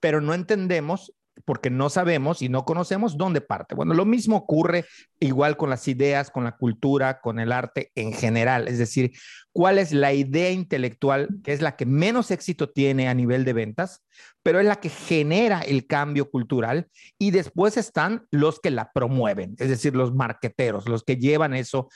[0.00, 1.12] Pero no entendemos
[1.44, 3.74] porque no sabemos y no conocemos dónde parte.
[3.74, 4.84] Bueno, lo mismo ocurre
[5.18, 8.68] igual con las ideas, con la cultura, con el arte en general.
[8.68, 9.12] Es decir,
[9.52, 13.52] cuál es la idea intelectual que es la que menos éxito tiene a nivel de
[13.52, 14.02] ventas,
[14.42, 19.54] pero es la que genera el cambio cultural y después están los que la promueven,
[19.58, 21.88] es decir, los marqueteros, los que llevan eso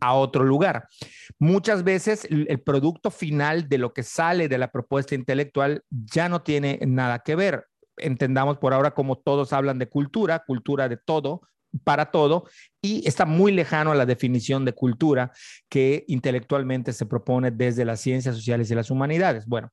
[0.00, 0.88] a otro lugar.
[1.38, 6.42] Muchas veces el producto final de lo que sale de la propuesta intelectual ya no
[6.42, 7.66] tiene nada que ver
[7.98, 11.42] entendamos por ahora como todos hablan de cultura, cultura de todo,
[11.84, 12.44] para todo,
[12.80, 15.32] y está muy lejano a la definición de cultura
[15.68, 19.46] que intelectualmente se propone desde las ciencias sociales y las humanidades.
[19.46, 19.70] Bueno,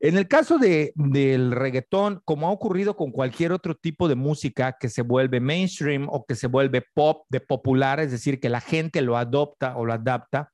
[0.00, 4.76] en el caso de, del reggaetón, como ha ocurrido con cualquier otro tipo de música
[4.80, 8.62] que se vuelve mainstream o que se vuelve pop de popular, es decir, que la
[8.62, 10.50] gente lo adopta o lo adapta,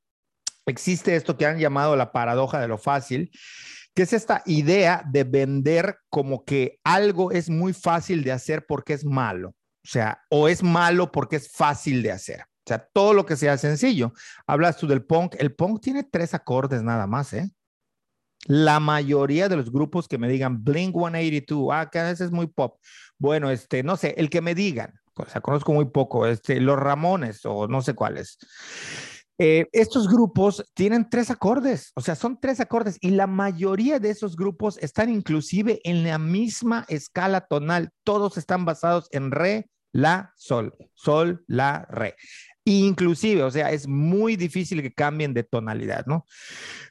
[0.65, 3.31] existe esto que han llamado la paradoja de lo fácil,
[3.95, 8.93] que es esta idea de vender como que algo es muy fácil de hacer porque
[8.93, 9.55] es malo,
[9.87, 12.41] o sea, o es malo porque es fácil de hacer.
[12.41, 14.11] O sea, todo lo que sea sencillo.
[14.45, 17.49] Hablas tú del punk, el punk tiene tres acordes nada más, ¿eh?
[18.47, 22.31] La mayoría de los grupos que me digan Blink 182, ah, que a veces es
[22.31, 22.79] muy pop.
[23.17, 26.77] Bueno, este, no sé, el que me digan, o sea, conozco muy poco, este, los
[26.77, 28.37] Ramones o no sé cuáles.
[29.39, 34.09] Eh, estos grupos tienen tres acordes, o sea, son tres acordes y la mayoría de
[34.09, 37.91] esos grupos están inclusive en la misma escala tonal.
[38.03, 42.15] Todos están basados en re, la, sol, sol, la, re.
[42.69, 46.25] Inclusive, o sea, es muy difícil que cambien de tonalidad, ¿no?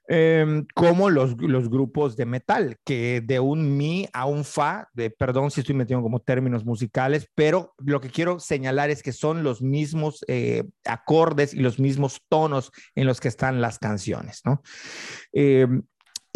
[0.09, 5.11] Em, como los, los, grupos de metal, que de un mi a un fa, de,
[5.11, 9.42] perdón si estoy metiendo como términos musicales, pero lo que quiero señalar es que son
[9.42, 14.62] los mismos eh, acordes y los mismos tonos en los que están las canciones, ¿no?
[15.32, 15.82] Em,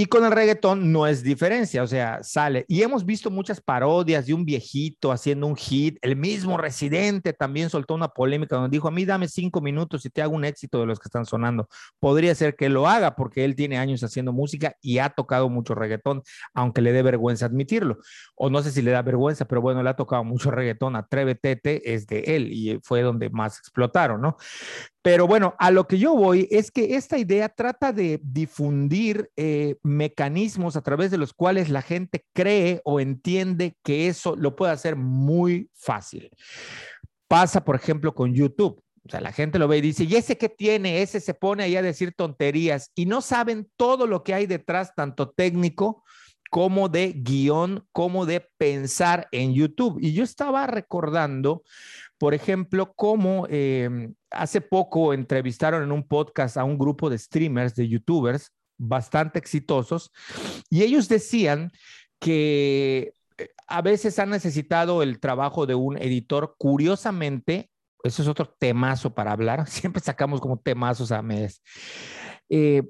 [0.00, 2.64] y con el reggaetón no es diferencia, o sea, sale.
[2.68, 5.98] Y hemos visto muchas parodias de un viejito haciendo un hit.
[6.00, 10.08] El mismo Residente también soltó una polémica donde dijo, a mí dame cinco minutos y
[10.08, 11.68] te hago un éxito de los que están sonando.
[11.98, 15.74] Podría ser que lo haga porque él tiene años haciendo música y ha tocado mucho
[15.74, 16.22] reggaetón,
[16.54, 17.98] aunque le dé vergüenza admitirlo.
[18.36, 20.96] O no sé si le da vergüenza, pero bueno, le ha tocado mucho reggaetón.
[20.96, 21.60] Atrévete
[21.92, 24.38] es de él y fue donde más explotaron, ¿no?
[25.02, 29.76] Pero bueno, a lo que yo voy es que esta idea trata de difundir eh,
[29.82, 34.72] mecanismos a través de los cuales la gente cree o entiende que eso lo puede
[34.72, 36.30] hacer muy fácil.
[37.28, 38.82] Pasa, por ejemplo, con YouTube.
[39.06, 41.00] O sea, la gente lo ve y dice, ¿y ese qué tiene?
[41.00, 44.94] Ese se pone ahí a decir tonterías y no saben todo lo que hay detrás,
[44.94, 46.04] tanto técnico
[46.50, 49.98] como de guion, como de pensar en YouTube.
[50.00, 51.62] Y yo estaba recordando,
[52.20, 57.74] por ejemplo, cómo em, hace poco entrevistaron en un podcast a un grupo de streamers,
[57.74, 60.12] de youtubers, bastante exitosos,
[60.68, 61.72] y ellos decían
[62.18, 66.56] que eh, a veces han necesitado el trabajo de un editor.
[66.58, 67.70] Curiosamente,
[68.04, 71.62] eso es otro temazo para hablar, siempre sacamos como temazos a mes.
[72.50, 72.82] Eh,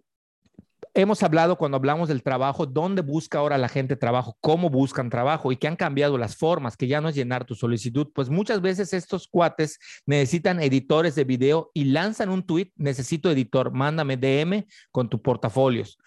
[0.94, 5.52] hemos hablado cuando hablamos del trabajo, dónde busca ahora la gente trabajo, cómo buscan trabajo
[5.52, 8.08] y que han cambiado las formas, que ya no es llenar tu solicitud.
[8.14, 13.72] Pues muchas veces estos cuates necesitan editores de video y lanzan un tweet, necesito editor,
[13.72, 15.98] mándame DM con tu portafolios.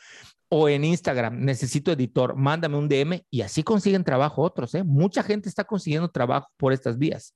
[0.49, 4.75] O en Instagram, necesito editor, mándame un DM y así consiguen trabajo otros.
[4.75, 4.83] ¿eh?
[4.83, 7.33] Mucha gente está consiguiendo trabajo por estas vías.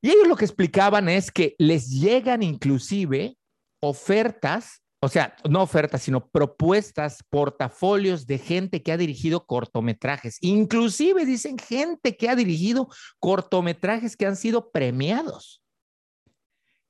[0.00, 3.36] Y ellos lo que explicaban es que les llegan inclusive
[3.80, 10.38] ofertas o sea, no ofertas, sino propuestas, portafolios de gente que ha dirigido cortometrajes.
[10.40, 12.88] Inclusive dicen gente que ha dirigido
[13.20, 15.62] cortometrajes que han sido premiados.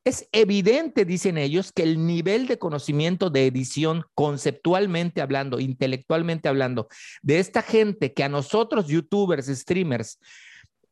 [0.05, 6.89] Es evidente, dicen ellos, que el nivel de conocimiento de edición, conceptualmente hablando, intelectualmente hablando,
[7.21, 10.19] de esta gente que a nosotros, youtubers, streamers,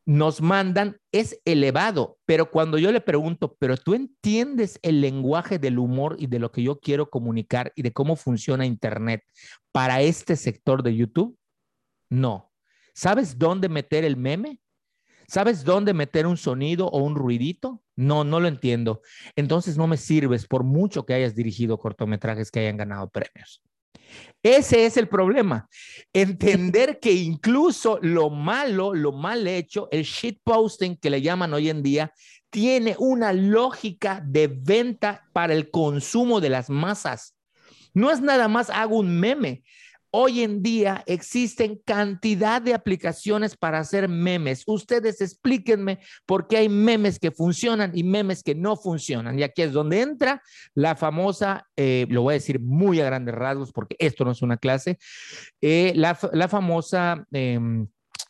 [0.06, 5.80] nos mandan es elevado, pero cuando yo le pregunto, pero tú entiendes el lenguaje del
[5.80, 9.24] humor y de lo que yo quiero comunicar y de cómo funciona Internet
[9.72, 11.36] para este sector de YouTube,
[12.08, 12.52] no.
[12.94, 14.60] ¿Sabes dónde meter el meme?
[15.26, 17.82] ¿Sabes dónde meter un sonido o un ruidito?
[17.96, 19.02] No, no lo entiendo.
[19.34, 23.60] Entonces no me sirves por mucho que hayas dirigido cortometrajes que hayan ganado premios.
[24.42, 25.68] Ese es el problema.
[26.12, 31.82] Entender que incluso lo malo, lo mal hecho, el shitposting que le llaman hoy en
[31.82, 32.12] día,
[32.50, 37.34] tiene una lógica de venta para el consumo de las masas.
[37.92, 39.62] No es nada más hago un meme.
[40.18, 44.62] Hoy en día existen cantidad de aplicaciones para hacer memes.
[44.66, 49.38] Ustedes explíquenme por qué hay memes que funcionan y memes que no funcionan.
[49.38, 50.40] Y aquí es donde entra
[50.72, 54.40] la famosa, eh, lo voy a decir muy a grandes rasgos porque esto no es
[54.40, 54.96] una clase,
[55.60, 57.86] eh, la, famosa, em,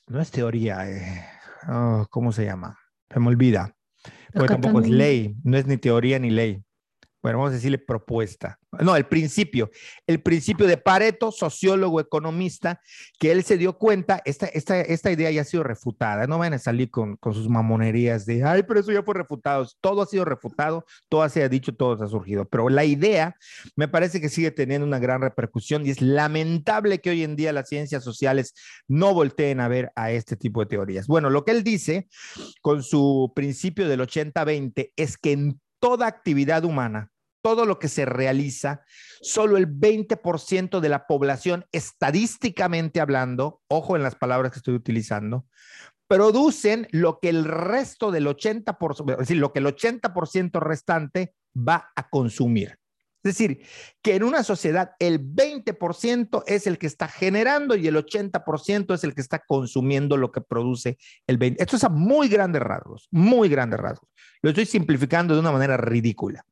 [0.08, 1.24] no es teoría, eh,
[1.68, 2.76] oh, ¿cómo se llama?
[3.08, 3.76] Se me olvida.
[4.34, 6.65] Porque tampoco es ley, no es ni teoría ni ley
[7.22, 8.58] bueno, vamos a decirle propuesta.
[8.80, 9.70] No, el principio,
[10.06, 12.80] el principio de Pareto, sociólogo, economista,
[13.18, 16.52] que él se dio cuenta, esta, esta, esta idea ya ha sido refutada, no van
[16.52, 20.06] a salir con, con, sus mamonerías de, ay, pero eso ya fue refutado, todo ha
[20.06, 23.36] sido refutado, todo se ha dicho, todo ha surgido, pero la idea
[23.76, 27.52] me parece que sigue teniendo una gran repercusión y es lamentable que hoy en día
[27.52, 28.54] las ciencias sociales
[28.88, 31.06] no volteen a ver a este tipo de teorías.
[31.06, 32.08] Bueno, lo que él dice
[32.60, 37.12] con su principio del 80-20 es que en toda actividad humana,
[37.42, 38.84] todo lo que se realiza,
[39.20, 45.46] solo el 20% de la población, estadísticamente hablando, ojo en las palabras que estoy utilizando,
[46.08, 51.92] producen lo que el resto del 80%, es decir, lo que el 80% restante va
[51.94, 52.80] a consumir.
[53.26, 53.66] Es decir,
[54.02, 59.02] que en una sociedad el 20% es el que está generando y el 80% es
[59.02, 60.96] el que está consumiendo lo que produce
[61.26, 61.56] el 20%.
[61.58, 64.08] Esto es a muy grandes rasgos, muy grandes rasgos.
[64.42, 66.44] Lo estoy simplificando de una manera ridícula.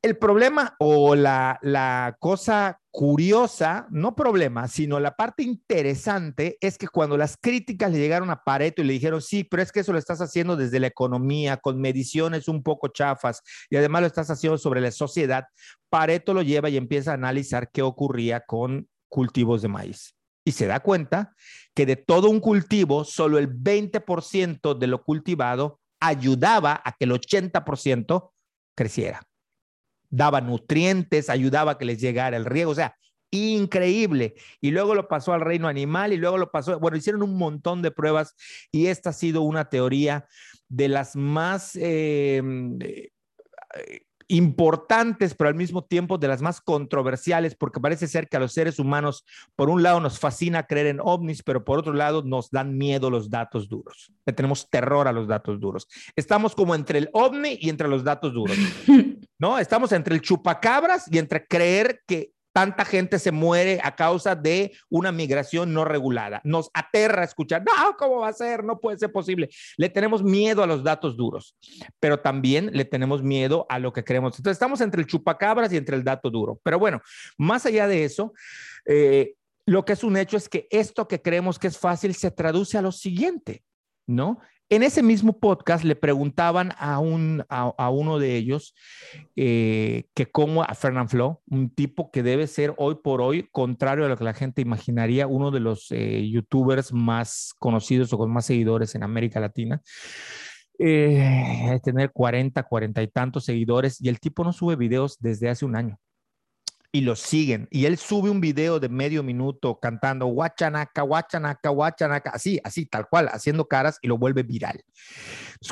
[0.00, 7.16] El problema o la, cosa curiosa, no problema, sino la parte interesante es que cuando
[7.16, 9.98] las críticas le llegaron a Pareto y le dijeron, sí, pero es que eso lo
[9.98, 13.40] estás haciendo desde la economía, con mediciones un poco chafas
[13.70, 15.46] y además lo estás haciendo sobre la sociedad,
[15.88, 20.14] Pareto lo lleva y empieza a analizar qué ocurría con cultivos de maíz.
[20.44, 21.34] Y se da cuenta
[21.74, 27.12] que de todo un cultivo, solo el 20% de lo cultivado ayudaba a que el
[27.12, 28.32] 80%
[28.76, 29.22] creciera
[30.12, 32.96] daba nutrientes, ayudaba a que les llegara el riego, o sea,
[33.30, 34.34] increíble.
[34.60, 37.82] Y luego lo pasó al reino animal y luego lo pasó, bueno, hicieron un montón
[37.82, 38.36] de pruebas
[38.70, 40.26] y esta ha sido una teoría
[40.68, 41.74] de las más...
[41.74, 43.10] Em, eh,
[44.32, 48.52] importantes, pero al mismo tiempo de las más controversiales, porque parece ser que a los
[48.52, 52.50] seres humanos, por un lado, nos fascina creer en ovnis, pero por otro lado, nos
[52.50, 54.10] dan miedo los datos duros.
[54.24, 55.86] Le tenemos terror a los datos duros.
[56.16, 58.56] Estamos como entre el ovni y entre los datos duros.
[59.38, 59.58] ¿No?
[59.58, 64.72] Estamos entre el chupacabras y entre creer que tanta gente se muere a causa de
[64.90, 66.40] una migración no regulada.
[66.44, 68.64] Nos aterra escuchar, no, ¿cómo va a ser?
[68.64, 69.48] No puede ser posible.
[69.76, 71.56] Le tenemos miedo a los datos duros,
[71.98, 74.38] pero también le tenemos miedo a lo que creemos.
[74.38, 76.60] Entonces estamos entre el chupacabras y entre el dato duro.
[76.62, 77.00] Pero bueno,
[77.38, 78.32] más allá de eso,
[78.86, 79.34] eh,
[79.66, 82.76] lo que es un hecho es que esto que creemos que es fácil se traduce
[82.76, 83.62] a lo siguiente,
[84.06, 84.40] ¿no?
[84.72, 88.74] En ese mismo podcast le preguntaban a, un, a, uno de ellos
[89.36, 94.06] eh, que como a Fernand Flo, un tipo que debe ser hoy por hoy, contrario
[94.06, 98.32] a lo que la gente imaginaría, uno de los eh, youtubers más conocidos o con
[98.32, 99.82] más seguidores en América Latina.
[100.78, 105.66] Eh, tener 40, 40 y tantos seguidores y el tipo no sube videos desde hace
[105.66, 105.98] un año
[106.92, 107.66] y lo siguen.
[107.70, 113.08] Y él sube un video de medio minuto cantando guachanaca, guachanaca, guachanaca, así, así, tal
[113.08, 114.84] cual, haciendo caras y lo vuelve viral.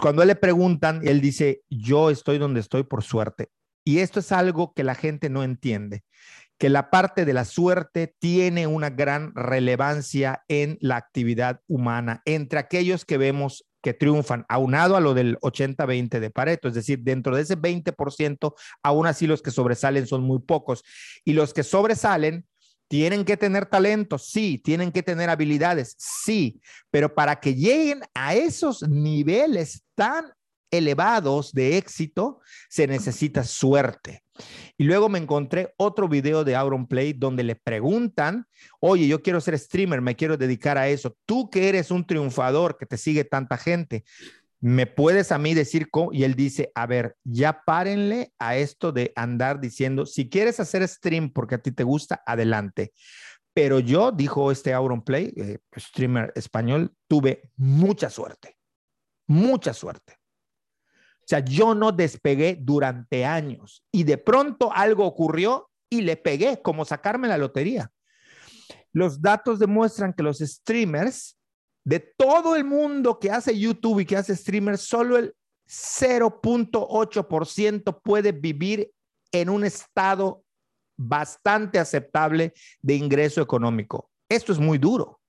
[0.01, 3.51] cuando le preguntan, él dice, yo estoy donde estoy por suerte.
[3.85, 6.05] y esto es algo que la gente no entiende,
[6.59, 12.59] que la parte de la suerte tiene una gran relevancia en la actividad humana, entre
[12.59, 17.35] aquellos que vemos que triunfan, aunado a lo del 80-20 de Pareto, es decir, dentro
[17.35, 20.85] de ese 20%, aún así los que sobresalen son muy pocos.
[21.25, 22.47] Y los que sobresalen
[22.89, 26.61] tienen que tener talento, sí, tienen que tener habilidades, sí,
[26.91, 30.33] pero para que lleguen a esos niveles tan
[30.71, 34.23] elevados de éxito, se necesita suerte.
[34.79, 38.47] Y luego me encontré otro video de Auron Play donde le preguntan,
[38.81, 41.17] oye, yo quiero ser streamer, me quiero dedicar a eso.
[41.27, 44.05] Tú que eres un triunfador, que te sigue tanta gente,
[44.61, 46.13] ¿me puedes a mí decir cómo?
[46.13, 50.87] Y él dice, a ver, ya párenle a esto de andar diciendo, si quieres hacer
[50.87, 52.93] stream porque a ti te gusta, adelante.
[53.53, 58.57] Pero yo, dijo este Auron Play, eh, streamer español, tuve mucha suerte,
[59.27, 60.20] mucha suerte.
[61.31, 66.85] Sea, yo no despegué durante años y de pronto algo ocurrió y le pegué, como
[66.85, 67.93] sacarme la lotería.
[68.93, 71.39] Los datos demuestran que los streamers
[71.85, 75.37] de todo el mundo que hace YouTube y que hace streamers, solo el
[75.69, 78.91] 0.8% puede vivir
[79.31, 80.43] en un estado
[80.99, 84.11] bastante aceptable de ingreso económico.
[84.29, 85.21] Esto es muy duro.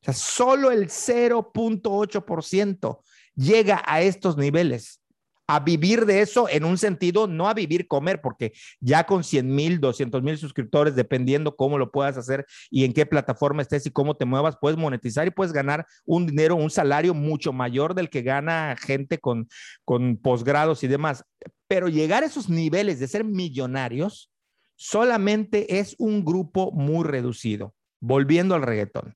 [0.00, 3.02] O sea, solo el 0.8%
[3.36, 5.00] llega a estos niveles.
[5.48, 9.54] A vivir de eso en un sentido, no a vivir comer, porque ya con 100
[9.54, 13.92] mil, 200 mil suscriptores, dependiendo cómo lo puedas hacer y en qué plataforma estés y
[13.92, 18.10] cómo te muevas, puedes monetizar y puedes ganar un dinero, un salario mucho mayor del
[18.10, 19.46] que gana gente con,
[19.84, 21.24] con posgrados y demás.
[21.68, 24.32] Pero llegar a esos niveles de ser millonarios
[24.74, 27.72] solamente es un grupo muy reducido.
[28.00, 29.14] Volviendo al reggaetón.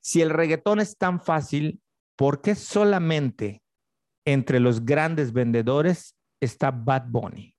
[0.00, 1.80] Si el reggaetón es tan fácil,
[2.22, 3.64] ¿por qué solamente
[4.24, 7.52] entre los grandes vendedores está Bad Bunny?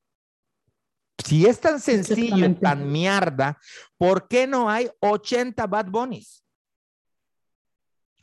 [1.22, 3.60] Si es tan sencillo, tan mierda,
[3.98, 6.46] ¿por qué no hay 80 Bad Bunnies?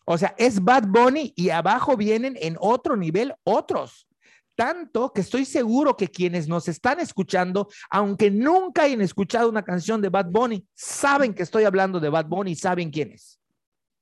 [0.07, 4.09] O sea, es Bad Bunny y abajo vienen en otro nivel otros.
[4.55, 10.01] Tanto que estoy seguro que quienes nos están escuchando, aunque nunca hayan escuchado una canción
[10.01, 13.41] de Bad Bunny, saben que estoy hablando de Bad Bunny y saben quién es.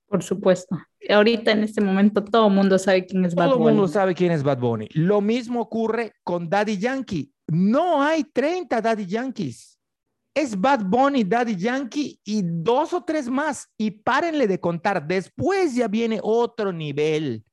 [0.09, 0.77] Por supuesto.
[1.09, 3.59] Ahorita en este momento todo el mundo sabe quién es Bad Bunny.
[3.59, 4.89] Todo el mundo sabe quién es Bad Bunny.
[4.95, 7.31] Lo mismo ocurre con Daddy Yankee.
[7.47, 9.79] No hay 30 Daddy Yankees.
[10.35, 13.69] Es Bad Bunny, Daddy Yankee y dos o tres más.
[13.77, 15.07] Y párenle de contar.
[15.07, 17.45] Después ya viene otro nivel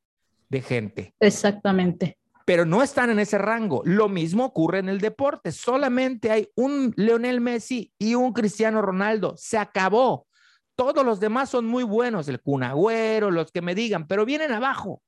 [0.50, 1.14] de gente.
[1.20, 2.18] Exactamente.
[2.46, 3.82] Pero no están en ese rango.
[3.86, 5.52] Lo mismo ocurre en el deporte.
[5.52, 9.34] Solamente hay un Leonel Messi y un Cristiano Ronaldo.
[9.36, 10.28] Se acabó.
[10.76, 15.02] Todos los demás son muy buenos, el cunagüero, los que me digan, pero vienen abajo.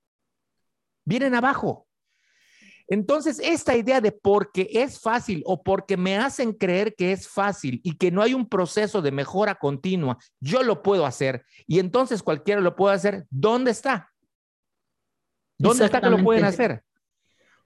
[1.05, 1.87] Vienen abajo.
[2.89, 7.81] Entonces, esta idea de porque es fácil o porque me hacen creer que es fácil
[7.83, 12.23] y que no hay un proceso de mejora continua, yo lo puedo hacer y entonces
[12.23, 14.13] cualquiera lo puede hacer, ¿dónde está?
[15.57, 16.83] ¿Dónde está que lo pueden hacer?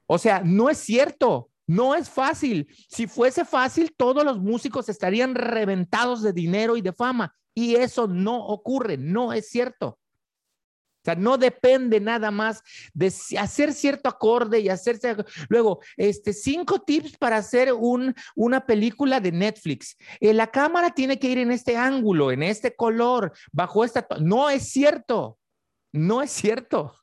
[0.07, 2.67] O sea, no es cierto, no es fácil.
[2.89, 7.33] Si fuese fácil, todos los músicos estarían reventados de dinero y de fama.
[7.53, 9.87] Y eso no ocurre, no es cierto.
[9.87, 12.61] O sea, no depende nada más
[12.93, 13.07] de
[13.39, 15.15] hacer cierto acorde y hacerse.
[15.47, 19.95] Luego, este, cinco tips para hacer un, una película de Netflix.
[20.19, 24.05] Eh, la cámara tiene que ir en este ángulo, en este color, bajo esta.
[24.19, 25.39] No es cierto.
[25.93, 26.95] No es cierto.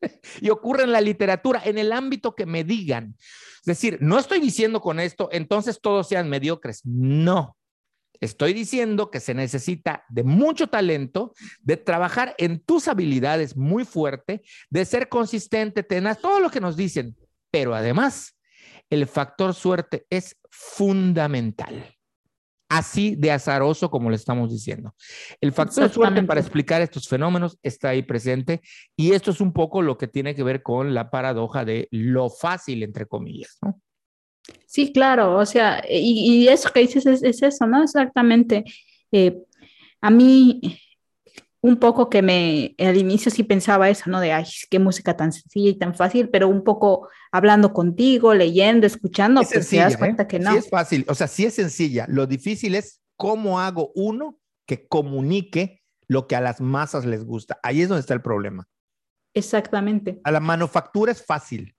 [0.42, 3.16] y ocurre en la literatura, en el ámbito que me digan.
[3.60, 6.80] Es decir, no estoy diciendo con esto, entonces todos sean mediocres.
[6.84, 7.56] No.
[8.20, 14.42] Estoy diciendo que se necesita de mucho talento, de trabajar en tus habilidades muy fuerte,
[14.68, 17.16] de ser consistente, tenaz, todo lo que nos dicen.
[17.50, 18.38] Pero además,
[18.90, 21.96] el factor suerte es fundamental.
[22.70, 24.94] Así de azaroso como le estamos diciendo.
[25.40, 28.60] El factor suerte para explicar estos fenómenos está ahí presente
[28.96, 32.30] y esto es un poco lo que tiene que ver con la paradoja de lo
[32.30, 33.80] fácil, entre comillas, ¿no?
[34.66, 37.82] Sí, claro, o sea, y, eso que dices es, eso, ¿no?
[37.82, 38.64] Exactamente.
[39.10, 39.36] Eh,
[40.00, 40.60] a mí,
[41.62, 44.20] un poco que me, al inicio sí pensaba eso, ¿no?
[44.20, 48.86] De, ay, qué música tan sencilla y tan fácil, pero un poco hablando contigo, leyendo,
[48.86, 50.26] escuchando, pues te das cuenta ¿eh?
[50.26, 50.52] que no.
[50.52, 52.06] Sí es fácil, o sea, sí es sencilla.
[52.08, 57.60] Lo difícil es cómo hago uno que comunique lo que a las masas les gusta.
[57.62, 58.66] Ahí es donde está el problema.
[59.34, 60.20] Exactamente.
[60.24, 61.74] A la manufactura es fácil,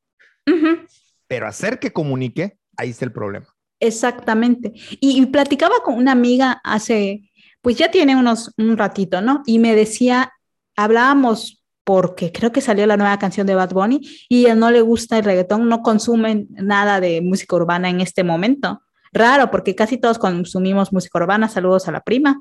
[1.28, 3.48] pero hacer que comunique ahí está el problema.
[3.82, 4.74] Exactamente.
[5.00, 7.31] Y, platicaba con una amiga hace,
[7.62, 9.44] pues ya tiene unos un ratito, ¿no?
[9.46, 10.34] Y me decía,
[10.76, 14.82] hablábamos porque creo que salió la nueva canción de Bad Bunny y a no le
[14.82, 18.82] gusta el reggaetón, no consumen nada de música urbana en este momento.
[19.14, 21.50] Raro, porque casi todos consumimos música urbana.
[21.50, 22.40] Saludos a la prima.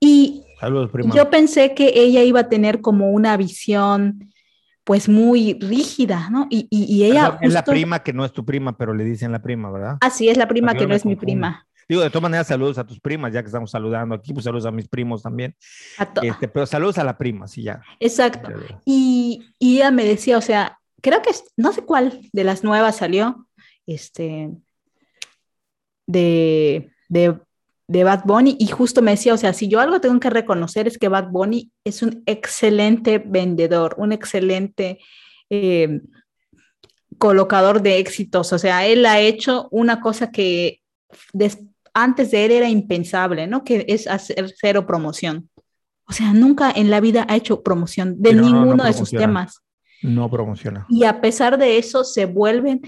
[0.00, 1.14] Y Saludos, prima.
[1.14, 4.32] yo pensé que ella iba a tener como una visión
[4.84, 6.46] pues muy rígida, ¿no?
[6.48, 7.38] Y, y, ella...
[7.42, 9.98] Es la prima que no es tu prima, pero le dicen la prima, ¿verdad?
[10.00, 11.66] Ah, sí, es la prima que no es mi prima.
[11.88, 14.66] Digo, de todas maneras, saludos a tus primas, ya que estamos saludando aquí, pues saludos
[14.66, 15.56] a mis primos también.
[16.22, 17.82] Este, pero saludos a la prima, sí, ya.
[17.98, 18.50] Exacto.
[18.84, 22.96] Y, y, ella me decía, o sea, creo que no sé cuál de las nuevas
[22.96, 23.48] salió,
[23.86, 24.50] este,
[26.06, 27.40] de, de
[27.88, 30.86] de Bad Bunny y justo me decía, o sea, si yo algo tengo que reconocer
[30.86, 34.98] es que Bad Bunny es un excelente vendedor, un excelente
[35.48, 36.02] eh,
[37.16, 40.82] colocador de éxitos, o sea, él ha hecho una cosa que
[41.94, 43.64] antes de él era impensable, ¿no?
[43.64, 45.48] Que es hacer cero promoción.
[46.06, 49.60] O sea, nunca en la vida ha hecho promoción de ninguno de sus temas.
[50.02, 50.86] No promociona.
[50.88, 52.80] Y a pesar de eso, se vuelven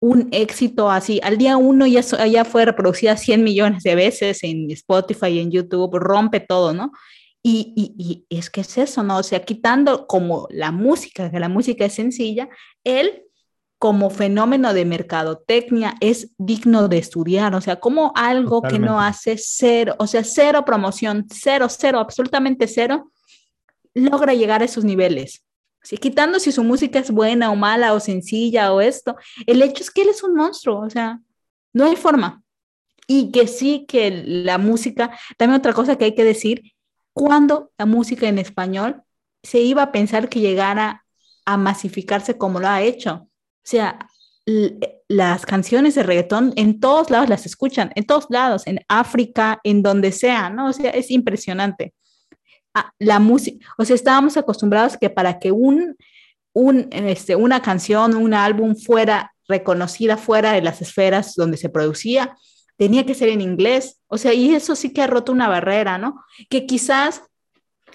[0.00, 1.20] un éxito así.
[1.22, 5.50] Al día uno ya, ya fue reproducida 100 millones de veces en Spotify y en
[5.50, 6.92] YouTube, rompe todo, ¿no?
[7.42, 7.94] Y, y,
[8.28, 9.18] y, es que es eso, ¿no?
[9.18, 12.48] O sea, quitando como la música, que la música es sencilla,
[12.84, 13.24] él
[13.84, 19.36] como fenómeno de mercadotecnia es digno de estudiar, o sea, como algo que no hace
[19.36, 23.12] cero, o sea, cero promoción, cero, cero, absolutamente cero,
[23.92, 25.44] logra llegar a esos niveles
[26.00, 29.16] quitando si su música es buena o mala o sencilla o esto,
[29.46, 31.20] el hecho es que él es un monstruo, o sea,
[31.74, 32.42] no hay forma.
[33.06, 36.72] Y que sí que la música, también otra cosa que hay que decir,
[37.12, 39.02] cuando la música en español
[39.42, 41.04] se iba a pensar que llegara
[41.44, 43.28] a masificarse como lo ha hecho.
[43.64, 43.98] O sea,
[45.08, 49.82] las canciones de reggaetón en todos lados las escuchan, en todos lados, en África, en
[49.82, 50.68] donde sea, ¿no?
[50.68, 51.94] O sea, es impresionante
[52.98, 55.96] la música, o sea, estábamos acostumbrados que para que un,
[56.52, 62.36] un, este, una canción, un álbum fuera reconocida fuera de las esferas donde se producía,
[62.76, 64.00] tenía que ser en inglés.
[64.08, 66.24] O sea, y eso sí que ha roto una barrera, ¿no?
[66.48, 67.22] Que quizás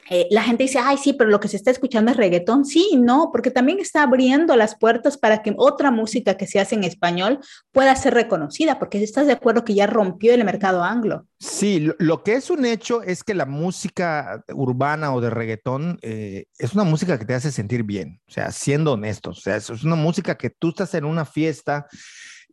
[0.10, 2.66] eh, la gente dice, ay, sí, pero lo que se está escuchando es reggaetón.
[2.66, 6.76] Sí, no, porque también está abriendo las puertas para que otra música que se hace
[6.76, 7.40] en español
[7.72, 11.28] pueda ser reconocida, porque estás de acuerdo que ya rompió el mercado anglo.
[11.40, 16.46] Sí, lo, que es un hecho es que la música urbana o de reggaetón eh,
[16.58, 19.70] es una música que te hace sentir bien, o sea, siendo honestos, o sea, es
[19.70, 21.88] una música que tú estás en una fiesta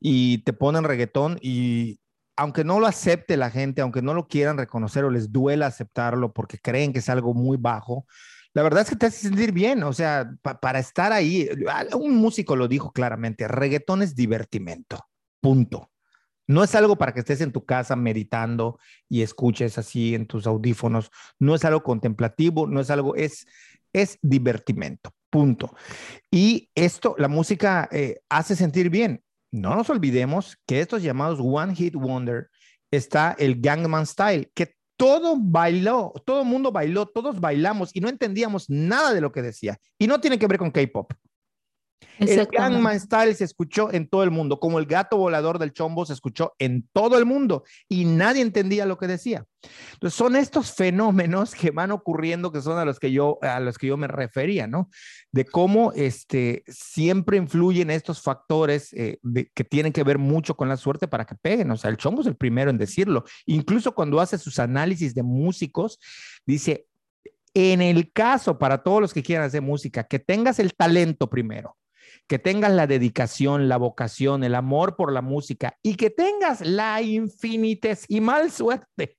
[0.00, 1.98] y te ponen reggaetón y
[2.36, 6.32] aunque no lo acepte la gente, aunque no lo quieran reconocer o les duela aceptarlo
[6.32, 8.06] porque creen que es algo muy bajo,
[8.52, 11.48] la verdad es que te hace sentir bien, o sea, para estar ahí,
[11.94, 14.98] un músico lo dijo claramente, reggaetón es divertimento,
[15.40, 15.90] punto.
[16.48, 18.78] No es algo para que estés en tu casa meditando
[19.08, 23.46] y escuches así en tus audífonos, no es algo contemplativo, no es algo, es,
[23.92, 25.74] es divertimento, punto.
[26.30, 31.74] Y esto, la música eh, hace sentir bien no nos olvidemos que estos llamados One
[31.74, 32.48] Hit Wonder
[32.90, 38.08] está el Gangman Style, que todo bailó, todo el mundo bailó, todos bailamos y no
[38.08, 39.78] entendíamos nada de lo que decía.
[39.98, 41.12] Y no tiene que ver con K-pop.
[42.18, 46.06] El Gangnam Style se escuchó en todo el mundo, como el gato volador del chombo
[46.06, 49.44] se escuchó en todo el mundo y nadie entendía lo que decía.
[49.94, 53.76] Entonces son estos fenómenos que van ocurriendo que son a los que yo a los
[53.76, 54.88] que yo me refería, ¿no?
[55.30, 59.18] De cómo este siempre influyen estos factores eh,
[59.54, 61.70] que tienen que ver mucho con la suerte para que peguen.
[61.70, 63.24] O sea, el chombo es el primero en decirlo.
[63.44, 65.98] Incluso cuando hace sus análisis de músicos,
[66.46, 66.86] dice
[67.52, 71.76] en el caso para todos los que quieran hacer música, que tengas el talento primero
[72.26, 77.02] que tengas la dedicación, la vocación, el amor por la música y que tengas la
[77.02, 79.18] infinitesimal suerte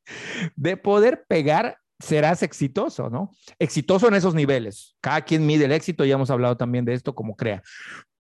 [0.55, 3.31] de poder pegar, serás exitoso, ¿no?
[3.59, 4.95] Exitoso en esos niveles.
[5.01, 7.63] Cada quien mide el éxito, ya hemos hablado también de esto como crea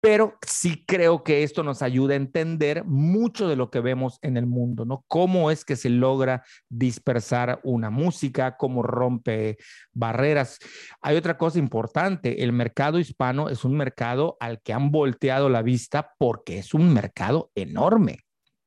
[0.05, 4.37] pero sí creo que esto nos ayuda a entender mucho de lo que vemos en
[4.37, 5.03] el mundo, ¿no?
[5.07, 9.57] Cómo es que se logra dispersar una música, cómo rompe
[9.93, 10.59] barreras.
[11.01, 15.63] Hay otra cosa importante, el mercado hispano es un mercado al que han volteado la
[15.63, 18.19] vista porque es un mercado enorme.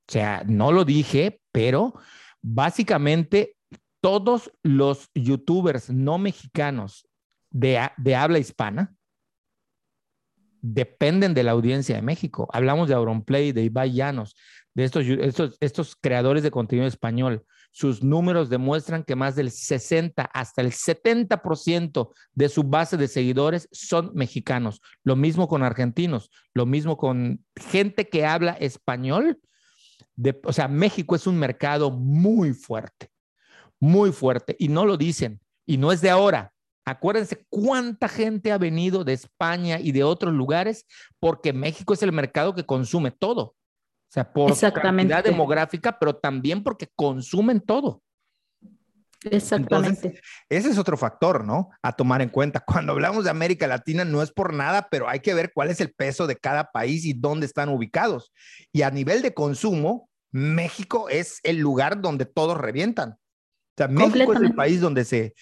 [0.09, 1.95] O sea, no lo dije, pero
[2.43, 3.55] básicamente
[4.01, 7.07] todos los youtubers no mexicanos
[7.53, 8.98] de, de habla hispana,
[10.61, 12.49] dependen de la audiencia de México.
[12.53, 14.37] Hablamos de Auronplay, de Ibai Llanos,
[14.75, 17.45] de estos, estos, estos creadores de contenido español.
[17.71, 23.69] Sus números demuestran que más del 60 hasta el 70% de su base de seguidores
[23.73, 24.81] son mexicanos.
[25.05, 29.41] Lo mismo con argentinos, lo mismo con gente que habla español.
[30.45, 33.11] O sea, México es un mercado muy fuerte,
[33.79, 34.57] muy fuerte.
[34.59, 35.41] Y no lo dicen.
[35.67, 36.53] Y no es de ahora
[36.89, 40.87] Acuérdense cuánta gente ha venido de España y de otros lugares
[41.21, 43.43] porque México es el mercado que consume todo.
[43.43, 48.03] O sea, por cantidad demográfica, pero también porque consumen todo.
[49.25, 50.19] Exactamente.
[50.49, 51.69] ese es otro factor, ¿no?
[51.83, 52.61] A tomar en cuenta.
[52.67, 55.83] Cuando hablamos de América Latina no es por nada, pero hay que ver cuál es
[55.83, 58.33] el peso de cada país y dónde están ubicados.
[58.73, 63.11] Y a nivel de consumo, México es el lugar donde todos revientan.
[63.11, 65.35] O sea, México es el país donde se,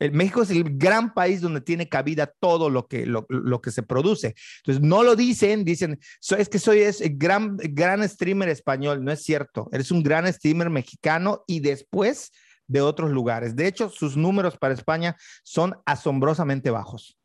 [0.00, 3.82] el México es el gran país donde tiene cabida todo lo que, lo, que se
[3.82, 4.34] produce.
[4.64, 6.00] Entonces, no lo dicen, dicen,
[6.36, 9.04] es que soy es gran, gran streamer español.
[9.04, 9.68] No es cierto.
[9.72, 12.32] Eres un gran streamer mexicano y después
[12.66, 13.54] de otros lugares.
[13.54, 17.18] De hecho, sus números para España son asombrosamente bajos.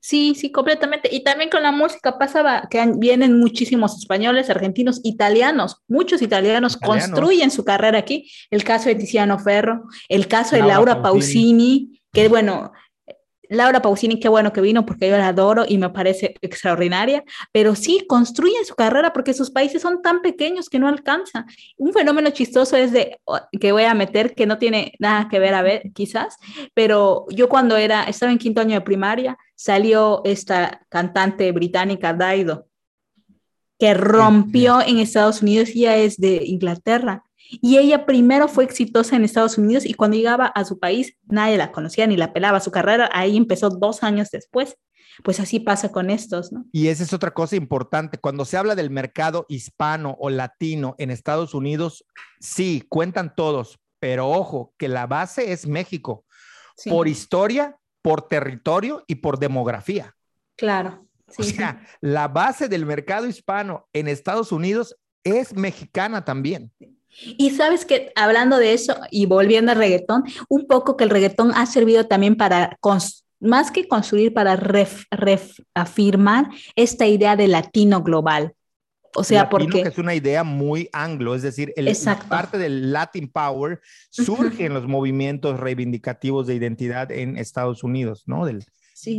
[0.00, 1.08] Sí, sí, completamente.
[1.12, 5.82] Y también con la música pasaba que vienen muchísimos españoles, argentinos, italianos.
[5.88, 8.30] Muchos italianos, construyen su carrera aquí.
[8.50, 12.72] El caso de Tiziano Ferro, el caso de Laura, Pausini, que bueno,
[13.50, 17.74] Laura Pausini, qué bueno que vino porque yo la adoro y me parece extraordinaria, pero
[17.74, 21.44] sí construyen su carrera porque sus países son tan pequeños que no alcanza.
[21.76, 23.20] Un fenómeno chistoso es de
[23.60, 26.38] que voy a meter que no tiene nada que ver a ver quizás,
[26.72, 32.66] pero yo cuando era estaba en quinto año de primaria salió esta cantante británica Daido
[33.78, 39.16] que rompió en Estados Unidos y ella es de Inglaterra y ella primero fue exitosa
[39.16, 42.60] en Estados Unidos y cuando llegaba a su país nadie la conocía ni la pelaba.
[42.60, 44.76] Su carrera ahí empezó dos años después.
[45.22, 46.66] Pues así pasa con estos, ¿no?
[46.72, 48.18] Y esa es otra cosa importante.
[48.18, 52.04] Cuando se habla del mercado hispano o latino en Estados Unidos,
[52.38, 56.26] sí, cuentan todos, pero ojo, que la base es México,
[56.90, 60.14] por historia, por territorio y por demografía.
[60.54, 61.06] Claro.
[61.38, 66.70] o sea, la base del mercado hispano en Estados Unidos es mexicana también.
[67.22, 71.52] Y sabes que hablando de eso y volviendo al reggaetón, un poco que el reggaetón
[71.54, 72.78] ha servido también para,
[73.40, 78.52] más que construir, para reafirmar esta idea de latino global.
[79.14, 79.80] O sea, porque...
[79.80, 81.90] es una idea muy anglo, es decir, el,
[82.28, 88.44] parte del Latin Power surge en los movimientos reivindicativos de identidad en Estados Unidos, ¿no?
[88.44, 88.64] Del,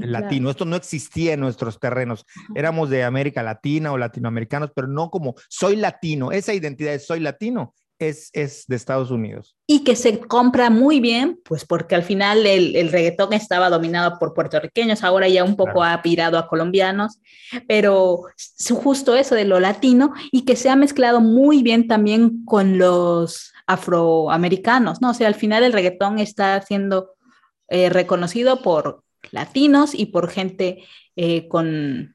[0.02, 0.50] latino.
[0.50, 2.26] Esto no existía en nuestros terrenos.
[2.56, 6.32] Éramos de América Latina o latinoamericanos, pero no como soy latino.
[6.32, 8.32] Esa identidad es soy latino es,
[8.68, 9.56] de Estados Unidos.
[9.66, 14.18] Y que se compra muy bien, pues porque al final el, el reggaetón estaba dominado
[14.20, 17.20] por puertorriqueños, ahora ya un poco ha pirado a colombianos,
[17.68, 18.22] pero
[18.76, 23.54] justo eso de lo latino y que se ha mezclado muy bien también con los
[23.66, 25.12] afroamericanos, ¿no?
[25.12, 27.12] O sea, al final el reggaetón está siendo
[27.68, 30.86] eh, reconocido por latinos y por gente
[31.16, 32.14] eh, con,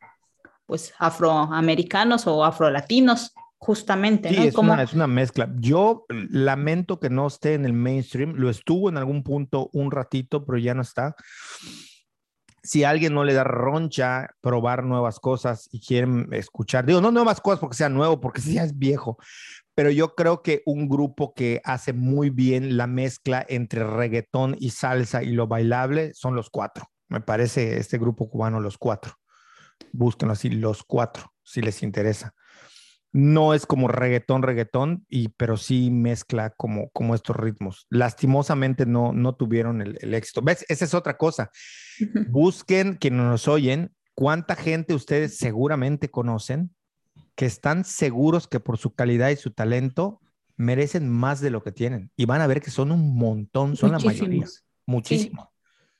[0.66, 4.28] pues, afroamericanos o afrolatinos justamente.
[4.28, 5.48] Sí, es, una, es, una, mezcla.
[5.60, 8.34] Yo lamento que no esté en el mainstream.
[8.34, 11.14] Lo estuvo en algún punto un ratito, pero ya no está.
[12.64, 17.12] Si a alguien no le da roncha probar nuevas cosas y quieren escuchar, digo, no
[17.12, 19.16] nuevas cosas porque sea nuevo, porque sí ya es viejo,
[19.76, 24.70] pero yo creo que un grupo que hace muy bien la mezcla entre reggaetón y
[24.70, 26.90] salsa y lo bailable son los cuatro.
[27.08, 29.14] Me parece este grupo cubano, los cuatro.
[29.92, 32.34] Búsquenlo así, los cuatro, si les interesa
[33.12, 37.86] no es como reggaetón, reggaetón, y, pero sí mezcla como, como estos ritmos.
[37.90, 40.40] Lastimosamente no, no tuvieron el, éxito.
[40.42, 40.64] ¿Ves?
[40.68, 41.50] Esa es otra cosa.
[42.30, 46.74] Busquen, quienes nos oyen, cuánta gente ustedes seguramente conocen
[47.34, 50.20] que están seguros que por su calidad y su talento
[50.56, 52.10] merecen más de lo que tienen.
[52.16, 54.46] Y van a ver que son un montón, son la mayoría.
[54.86, 55.52] Muchísimo.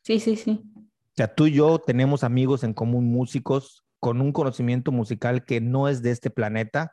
[0.02, 0.62] Sí, sí, sí.
[0.76, 5.60] O sea, tú y yo tenemos amigos en común, músicos, con un conocimiento musical que
[5.60, 6.92] no es de este planeta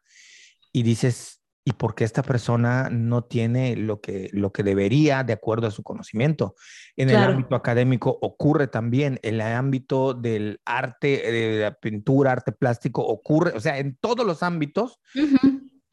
[0.71, 5.33] y dices, ¿y por qué esta persona no tiene lo que, lo que debería de
[5.33, 6.53] acuerdo a su conocimiento?
[6.95, 12.51] En el ámbito académico ocurre también, en el ámbito del arte, de la pintura, arte
[12.51, 14.99] plástico, ocurre, o sea, en todos los ámbitos.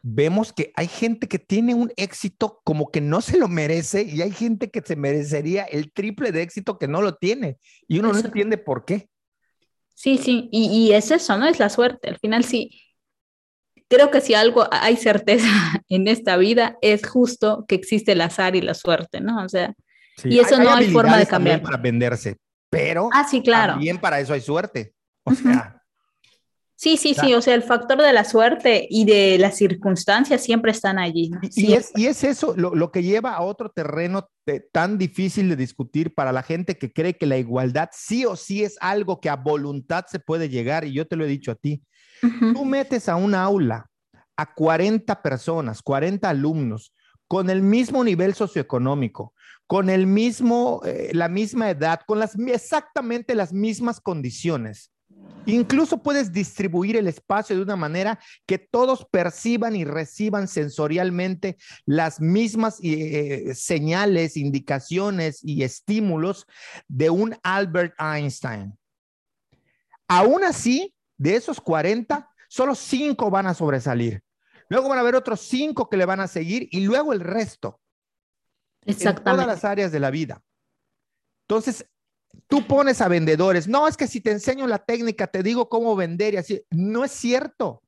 [0.03, 4.21] Vemos que hay gente que tiene un éxito como que no se lo merece y
[4.21, 7.57] hay gente que se merecería el triple de éxito que no lo tiene
[7.89, 9.09] y uno no entiende por qué.
[9.97, 11.47] Sí, sí, y, y, es eso, ¿no?
[11.47, 12.11] Es la suerte.
[12.11, 12.83] Al final sí,
[13.89, 15.49] creo que si algo hay certeza
[15.89, 19.43] en esta vida es justo que existe el azar y la suerte, ¿no?
[19.43, 19.75] O sea,
[20.23, 21.63] y eso no hay forma de cambiar.
[21.63, 22.37] Para venderse,
[22.71, 23.73] pero ah, sí, claro.
[23.75, 24.93] también para eso hay suerte.
[25.25, 25.76] O sea,
[26.79, 30.73] Sí, sí, sí, o sea, el factor de la suerte y de las circunstancias siempre
[30.73, 31.31] están allí.
[31.55, 34.29] Y, es, y, es, eso lo, que lleva a otro terreno
[34.73, 38.63] tan difícil de discutir para la gente que cree que la igualdad sí o sí
[38.63, 41.55] es algo que a voluntad se puede llegar, y yo te lo he dicho a
[41.55, 41.83] ti.
[42.21, 43.89] Tú metes a un aula
[44.37, 46.93] a 40 personas, 40 alumnos,
[47.27, 49.33] con el mismo nivel socioeconómico,
[49.67, 54.93] con el mismo, eh, la misma edad, con las, exactamente las mismas condiciones.
[55.47, 62.21] Incluso puedes distribuir el espacio de una manera que todos perciban y reciban sensorialmente las
[62.21, 66.47] mismas eh, señales, indicaciones y estímulos
[66.89, 68.77] de un Albert Einstein.
[70.09, 74.23] Aún así, de esos 40, solo 5 van a sobresalir.
[74.69, 77.81] Luego van a haber otros 5 que le van a seguir y luego el resto.
[78.85, 79.31] Exactamente.
[79.31, 80.43] En todas las áreas de la vida.
[81.49, 81.89] Entonces,
[82.49, 85.97] tú pones a vendedores, no, es que si te enseño la técnica, te digo cómo
[85.97, 87.83] vender y así, no es cierto.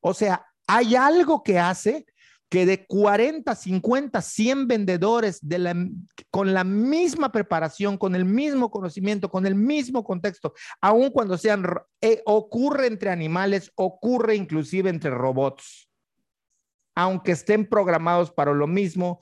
[0.00, 2.06] O sea, hay algo que hace
[2.52, 5.74] que de 40, 50, 100 vendedores de la,
[6.30, 11.64] con la misma preparación, con el mismo conocimiento, con el mismo contexto, aun cuando sean,
[12.02, 15.88] eh, ocurre entre animales, ocurre inclusive entre robots,
[16.94, 19.18] aunque estén programados para lo mismo,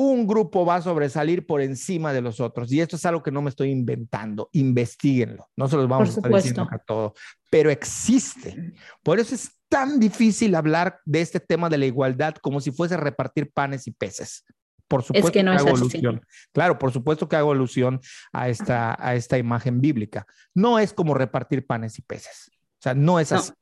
[0.00, 2.70] un grupo va a sobresalir por encima de los otros.
[2.72, 4.48] Y esto es algo que no me estoy inventando.
[4.52, 5.48] Investíguenlo.
[5.56, 7.14] No se los vamos a estar diciendo a todo,
[7.50, 8.74] pero existe.
[9.02, 12.96] Por eso es tan difícil hablar de este tema de la igualdad como si fuese
[12.96, 14.44] repartir panes y peces.
[14.86, 16.24] Por supuesto que, no hago alusión.
[16.52, 18.00] Claro, por supuesto que hago alusión
[18.32, 20.26] a esta, a esta imagen bíblica.
[20.54, 22.52] No es como repartir panes y peces.
[22.52, 23.52] O sea, no es así.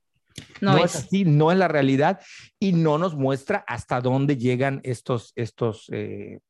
[0.60, 0.96] No, es.
[0.96, 2.20] así, no es la realidad
[2.58, 6.40] y no nos muestra hasta dónde llegan estos, estos, eh,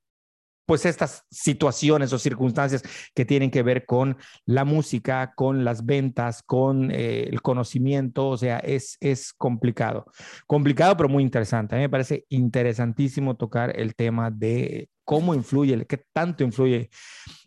[0.67, 2.83] pues estas situaciones o circunstancias
[3.15, 8.37] que tienen que ver con la música, con las ventas, con eh, el conocimiento, o
[8.37, 10.07] sea, es, es complicado.
[10.47, 11.75] Complicado, pero muy interesante.
[11.75, 16.91] A mí me parece interesantísimo tocar el tema de cómo influye, qué tanto influye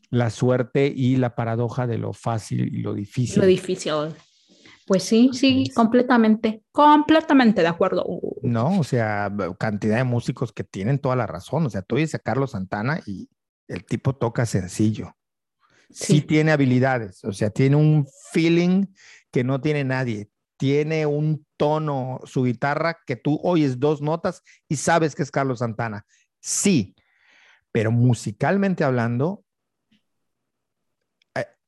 [0.09, 3.41] la suerte y la paradoja de lo fácil y lo difícil.
[3.41, 3.91] Lo difícil.
[4.89, 8.03] Pues sí, sí, completamente, completamente de acuerdo.
[8.41, 11.63] No, o sea, cantidad de músicos que tienen toda la razón.
[11.67, 13.29] O sea, tú dices a Carlos Santana y
[13.67, 15.15] el tipo toca sencillo.
[15.91, 16.21] Sí.
[16.21, 18.87] tiene habilidades, o sea, tiene un feeling
[19.31, 20.31] que no tiene nadie.
[20.57, 25.59] Tiene un tono, su guitarra, que tú oyes dos notas y sabes que es Carlos
[25.59, 26.07] Santana.
[26.39, 26.95] Sí,
[27.71, 29.43] pero musicalmente hablando,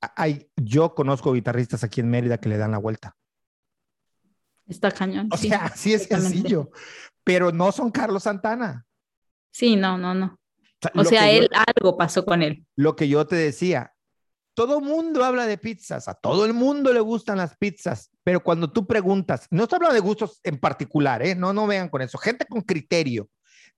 [0.02, 3.16] hay, yo conozco guitarristas aquí en Mérida que le dan la vuelta.
[4.68, 5.30] Está cañón.
[5.32, 6.72] O sea, sí es sencillo,
[7.24, 8.86] pero no son Carlos Santana.
[9.52, 10.38] Sí, no, no, no.
[10.96, 12.66] O sea, él, algo pasó con él.
[12.76, 13.94] Lo que yo te decía,
[14.56, 18.72] todo mundo habla de pizzas, a todo el mundo le gustan las pizzas, pero cuando
[18.72, 21.36] tú preguntas, no estoy hablando de gustos en particular, ¿eh?
[21.36, 23.30] no, no vean con eso, gente con criterio,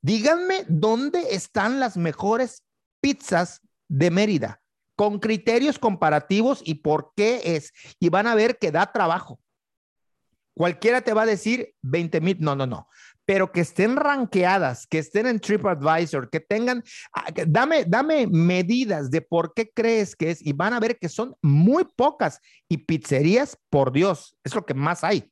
[0.02, 2.64] díganme dónde están las mejores
[3.02, 3.60] pizzas
[3.90, 4.63] de Mérida
[4.96, 7.72] con criterios comparativos y por qué es.
[8.00, 9.40] Y van a ver que da trabajo.
[10.56, 12.88] Cualquiera te va a decir 20 mil, no, no, no,
[13.26, 16.84] pero que estén ranqueadas, que estén en TripAdvisor, que tengan,
[17.14, 21.10] ah, dame, dame medidas de por qué crees que es y van a ver que
[21.10, 22.40] son muy pocas
[22.70, 25.32] y pizzerías, por Dios, es lo que más hay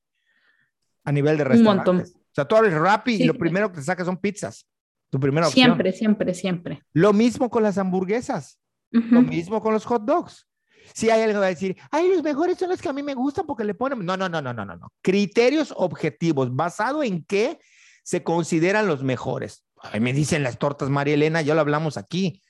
[1.03, 1.87] a nivel de restaurantes.
[1.87, 2.21] Un montón.
[2.31, 4.65] O sea, tú abres Rappi y lo primero que te sacas son pizzas.
[5.09, 5.65] Tu primera opción.
[5.65, 6.83] Siempre, siempre, siempre.
[6.93, 8.60] Lo mismo con las hamburguesas.
[8.91, 10.47] Lo mismo con los hot dogs.
[10.93, 13.01] Si hay alguien que va a decir, ay, los mejores son los que a mí
[13.01, 14.05] me gustan porque le ponen.
[14.05, 14.91] No, no, no, no, no, no, no.
[15.01, 17.59] Criterios objetivos, basado en qué
[18.03, 19.65] se consideran los mejores.
[19.81, 22.41] Ay, me dicen las tortas María Elena, ya lo hablamos aquí.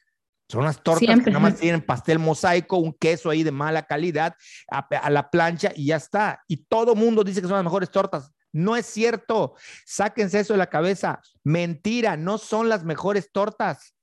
[0.49, 4.35] Son unas tortas que nada más tienen pastel mosaico, un queso ahí de mala calidad,
[4.69, 6.43] a, a, la plancha y ya está.
[6.47, 8.31] Y todo mundo dice que son las mejores tortas.
[8.51, 9.55] No es cierto.
[9.85, 11.21] Sáquense eso de la cabeza.
[11.43, 13.95] Mentira, no son las mejores tortas.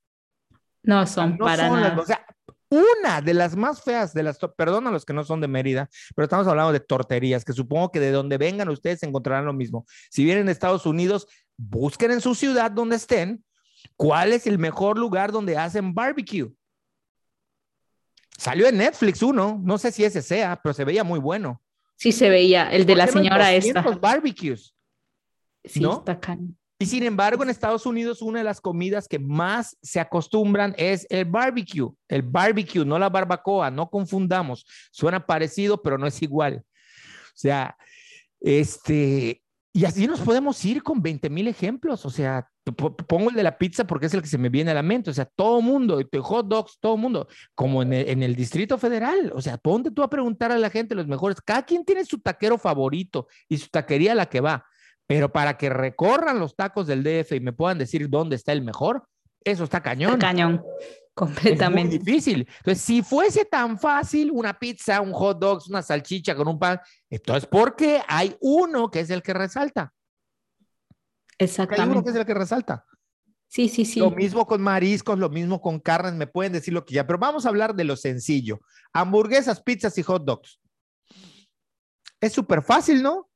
[0.81, 2.01] No son para nada.
[2.01, 2.25] o sea,
[2.69, 5.89] una de las más feas de las, perdón a los que no son de Mérida,
[6.15, 9.85] pero estamos hablando de torterías, que supongo que de donde vengan ustedes encontrarán lo mismo.
[10.09, 13.43] Si vienen a Estados Unidos, busquen en su ciudad donde estén
[13.95, 16.51] cuál es el mejor lugar donde hacen barbecue.
[18.37, 21.61] Salió en Netflix uno, no sé si ese sea, pero se veía muy bueno.
[21.95, 23.81] Sí se veía, el de la señora esta.
[23.81, 24.73] barbecues.
[25.65, 26.58] Sí, está cañón.
[26.81, 31.05] Y sin embargo, en Estados Unidos, una de las comidas que más se acostumbran es
[31.09, 31.89] el barbecue.
[32.07, 34.65] El barbecue, no la barbacoa, no confundamos.
[34.89, 36.63] Suena parecido, pero no es igual.
[36.63, 37.75] O sea,
[38.39, 42.05] este, y así nos podemos ir con 20 mil ejemplos.
[42.05, 44.73] O sea, pongo el de la pizza porque es el que se me viene a
[44.73, 45.09] la mente.
[45.09, 49.31] O sea, todo mundo, hot dogs, todo mundo, como en el, Distrito Federal.
[49.35, 51.41] O sea, ponte tú a preguntar a la gente los mejores.
[51.41, 54.65] Cada quien tiene su taquero favorito y su taquería a la que va.
[55.09, 58.61] Pero para que recorran los tacos del DF y me puedan decir dónde está el
[58.61, 59.07] mejor,
[59.43, 60.13] eso está cañón.
[60.13, 60.63] Está cañón,
[61.15, 61.95] completamente.
[61.95, 62.47] Es muy difícil.
[62.59, 66.79] Entonces, si fuese tan fácil una pizza, un hot dog, una salchicha con un pan,
[67.09, 69.91] entonces, ¿por qué hay uno que es el que resalta?
[71.39, 71.81] Exactamente.
[71.81, 72.85] Hay uno que es el que resalta.
[73.47, 73.99] Sí, sí, sí.
[73.99, 77.17] Lo mismo con mariscos, lo mismo con carnes, me pueden decir lo que ya, pero
[77.17, 78.59] vamos a hablar de lo sencillo.
[78.93, 80.61] Hamburguesas, pizzas y hot dogs.
[82.21, 83.28] Es súper fácil, ¿no?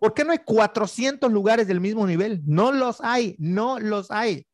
[0.00, 2.42] ¿Por qué no hay 400 lugares del mismo nivel?
[2.46, 4.46] No los hay, no los hay.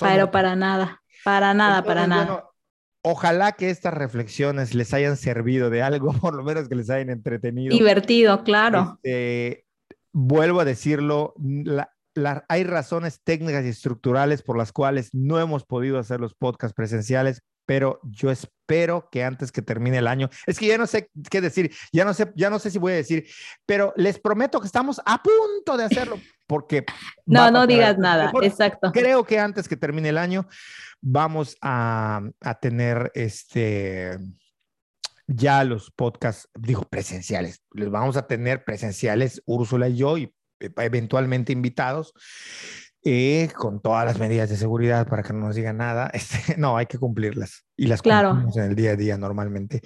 [0.00, 2.48] pero para nada, para nada, para nada.
[3.02, 7.10] ojalá que estas reflexiones les hayan servido de algo, por lo menos que les hayan
[7.10, 7.76] entretenido.
[7.76, 9.00] Divertido, claro.
[9.02, 9.66] Este,
[10.12, 11.34] vuelvo a decirlo,
[12.48, 17.42] hay razones técnicas y estructurales por las cuales no hemos podido hacer los podcasts presenciales,
[17.66, 21.40] pero yo espero que antes que termine el año, es que ya no sé qué
[21.40, 23.26] decir, ya no sé, ya no sé si voy a decir,
[23.66, 26.84] pero les prometo que estamos a punto de hacerlo porque
[27.26, 28.92] no, no digas nada, exacto.
[28.92, 30.46] Creo que antes que termine el año
[31.00, 34.18] vamos a, a tener este
[35.26, 40.70] ya los podcasts, digo presenciales, los vamos a tener presenciales Úrsula y yo y eh,
[40.76, 42.12] eventualmente invitados,
[43.04, 46.10] eh, con todas las medidas de seguridad para que no nos digan nada.
[46.22, 49.80] Este, no, hay que cumplirlas y las cumplimos en el día a día normalmente.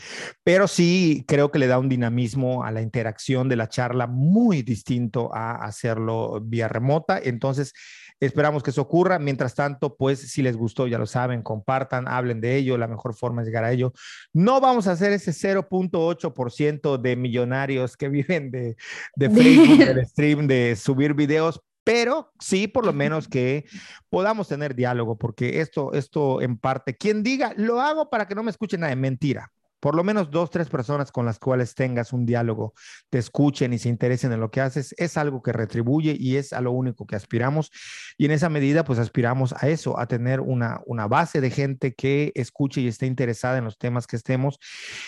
[0.45, 4.63] Pero sí creo que le da un dinamismo a la interacción de la charla muy
[4.63, 7.19] distinto a hacerlo vía remota.
[7.23, 7.73] Entonces,
[8.19, 9.19] Esperamos que eso ocurra.
[9.19, 12.79] Mientras tanto, pues si les gustó, ya lo saben, compartan, hablen de ello.
[12.79, 13.93] La mejor forma es llegar a ello.
[14.33, 18.77] No vamos a hacer ese 0.8% de millonarios que viven de,
[19.17, 23.65] de Facebook, del stream, de subir videos, pero sí por lo menos que
[24.11, 28.43] podamos tener diálogo, porque esto, esto en parte, quien diga, lo hago para que no
[28.43, 32.27] me escuchen nada, mentira por lo menos dos, tres personas con las cuales tengas un
[32.27, 32.75] diálogo,
[33.11, 36.53] te escuchen y se interesen en lo que haces, es algo que retribuye y es
[36.53, 37.71] a lo único que aspiramos.
[38.17, 41.95] Y en esa medida, pues aspiramos a eso, a tener una, una base de gente
[41.95, 44.59] que escuche y esté interesada en los temas que estemos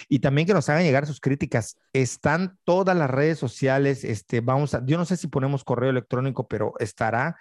[0.08, 1.78] y también que nos hagan llegar sus críticas.
[1.92, 6.46] Están todas las redes sociales, este, vamos a, yo no sé si ponemos correo electrónico,
[6.46, 7.36] pero estará.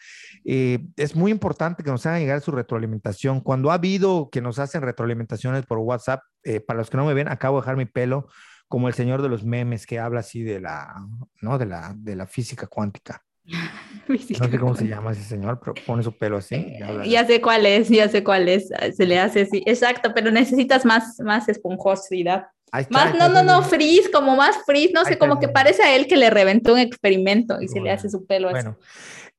[0.46, 3.42] Eh, es muy importante que nos hagan llegar su retroalimentación.
[3.42, 7.14] Cuando ha habido que nos hacen retroalimentaciones por WhatsApp, eh, para los que no me
[7.14, 8.28] ven, acabo de dejar mi pelo
[8.68, 10.96] como el señor de los memes que habla así de la,
[11.42, 11.58] ¿no?
[11.58, 13.24] De la, de la física cuántica.
[14.08, 16.74] no sé cómo se llama ese señor, pero pone su pelo así.
[17.06, 18.70] ya sé cuál es, ya sé cuál es.
[18.96, 19.64] Se le hace así.
[19.66, 22.48] Exacto, pero necesitas más, más esponjosidad.
[22.90, 26.08] más, no, no, no, frizz, como más frizz, no sé, como que parece a él
[26.08, 28.78] que le reventó un experimento y se le hace su pelo bueno,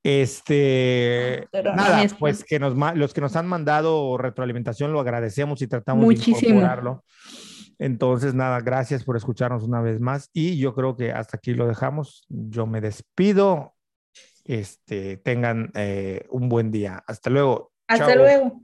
[0.02, 6.04] este, nada, pues que nos, los que nos han mandado retroalimentación lo agradecemos y tratamos
[6.04, 6.38] Muchísimo.
[6.40, 7.04] de incorporarlo.
[7.78, 11.66] Entonces, nada, gracias por escucharnos una vez más y yo creo que hasta aquí lo
[11.66, 12.26] dejamos.
[12.28, 13.74] Yo me despido.
[14.44, 17.02] Este, tengan eh, un buen día.
[17.06, 17.72] Hasta luego.
[17.86, 18.62] Hasta luego.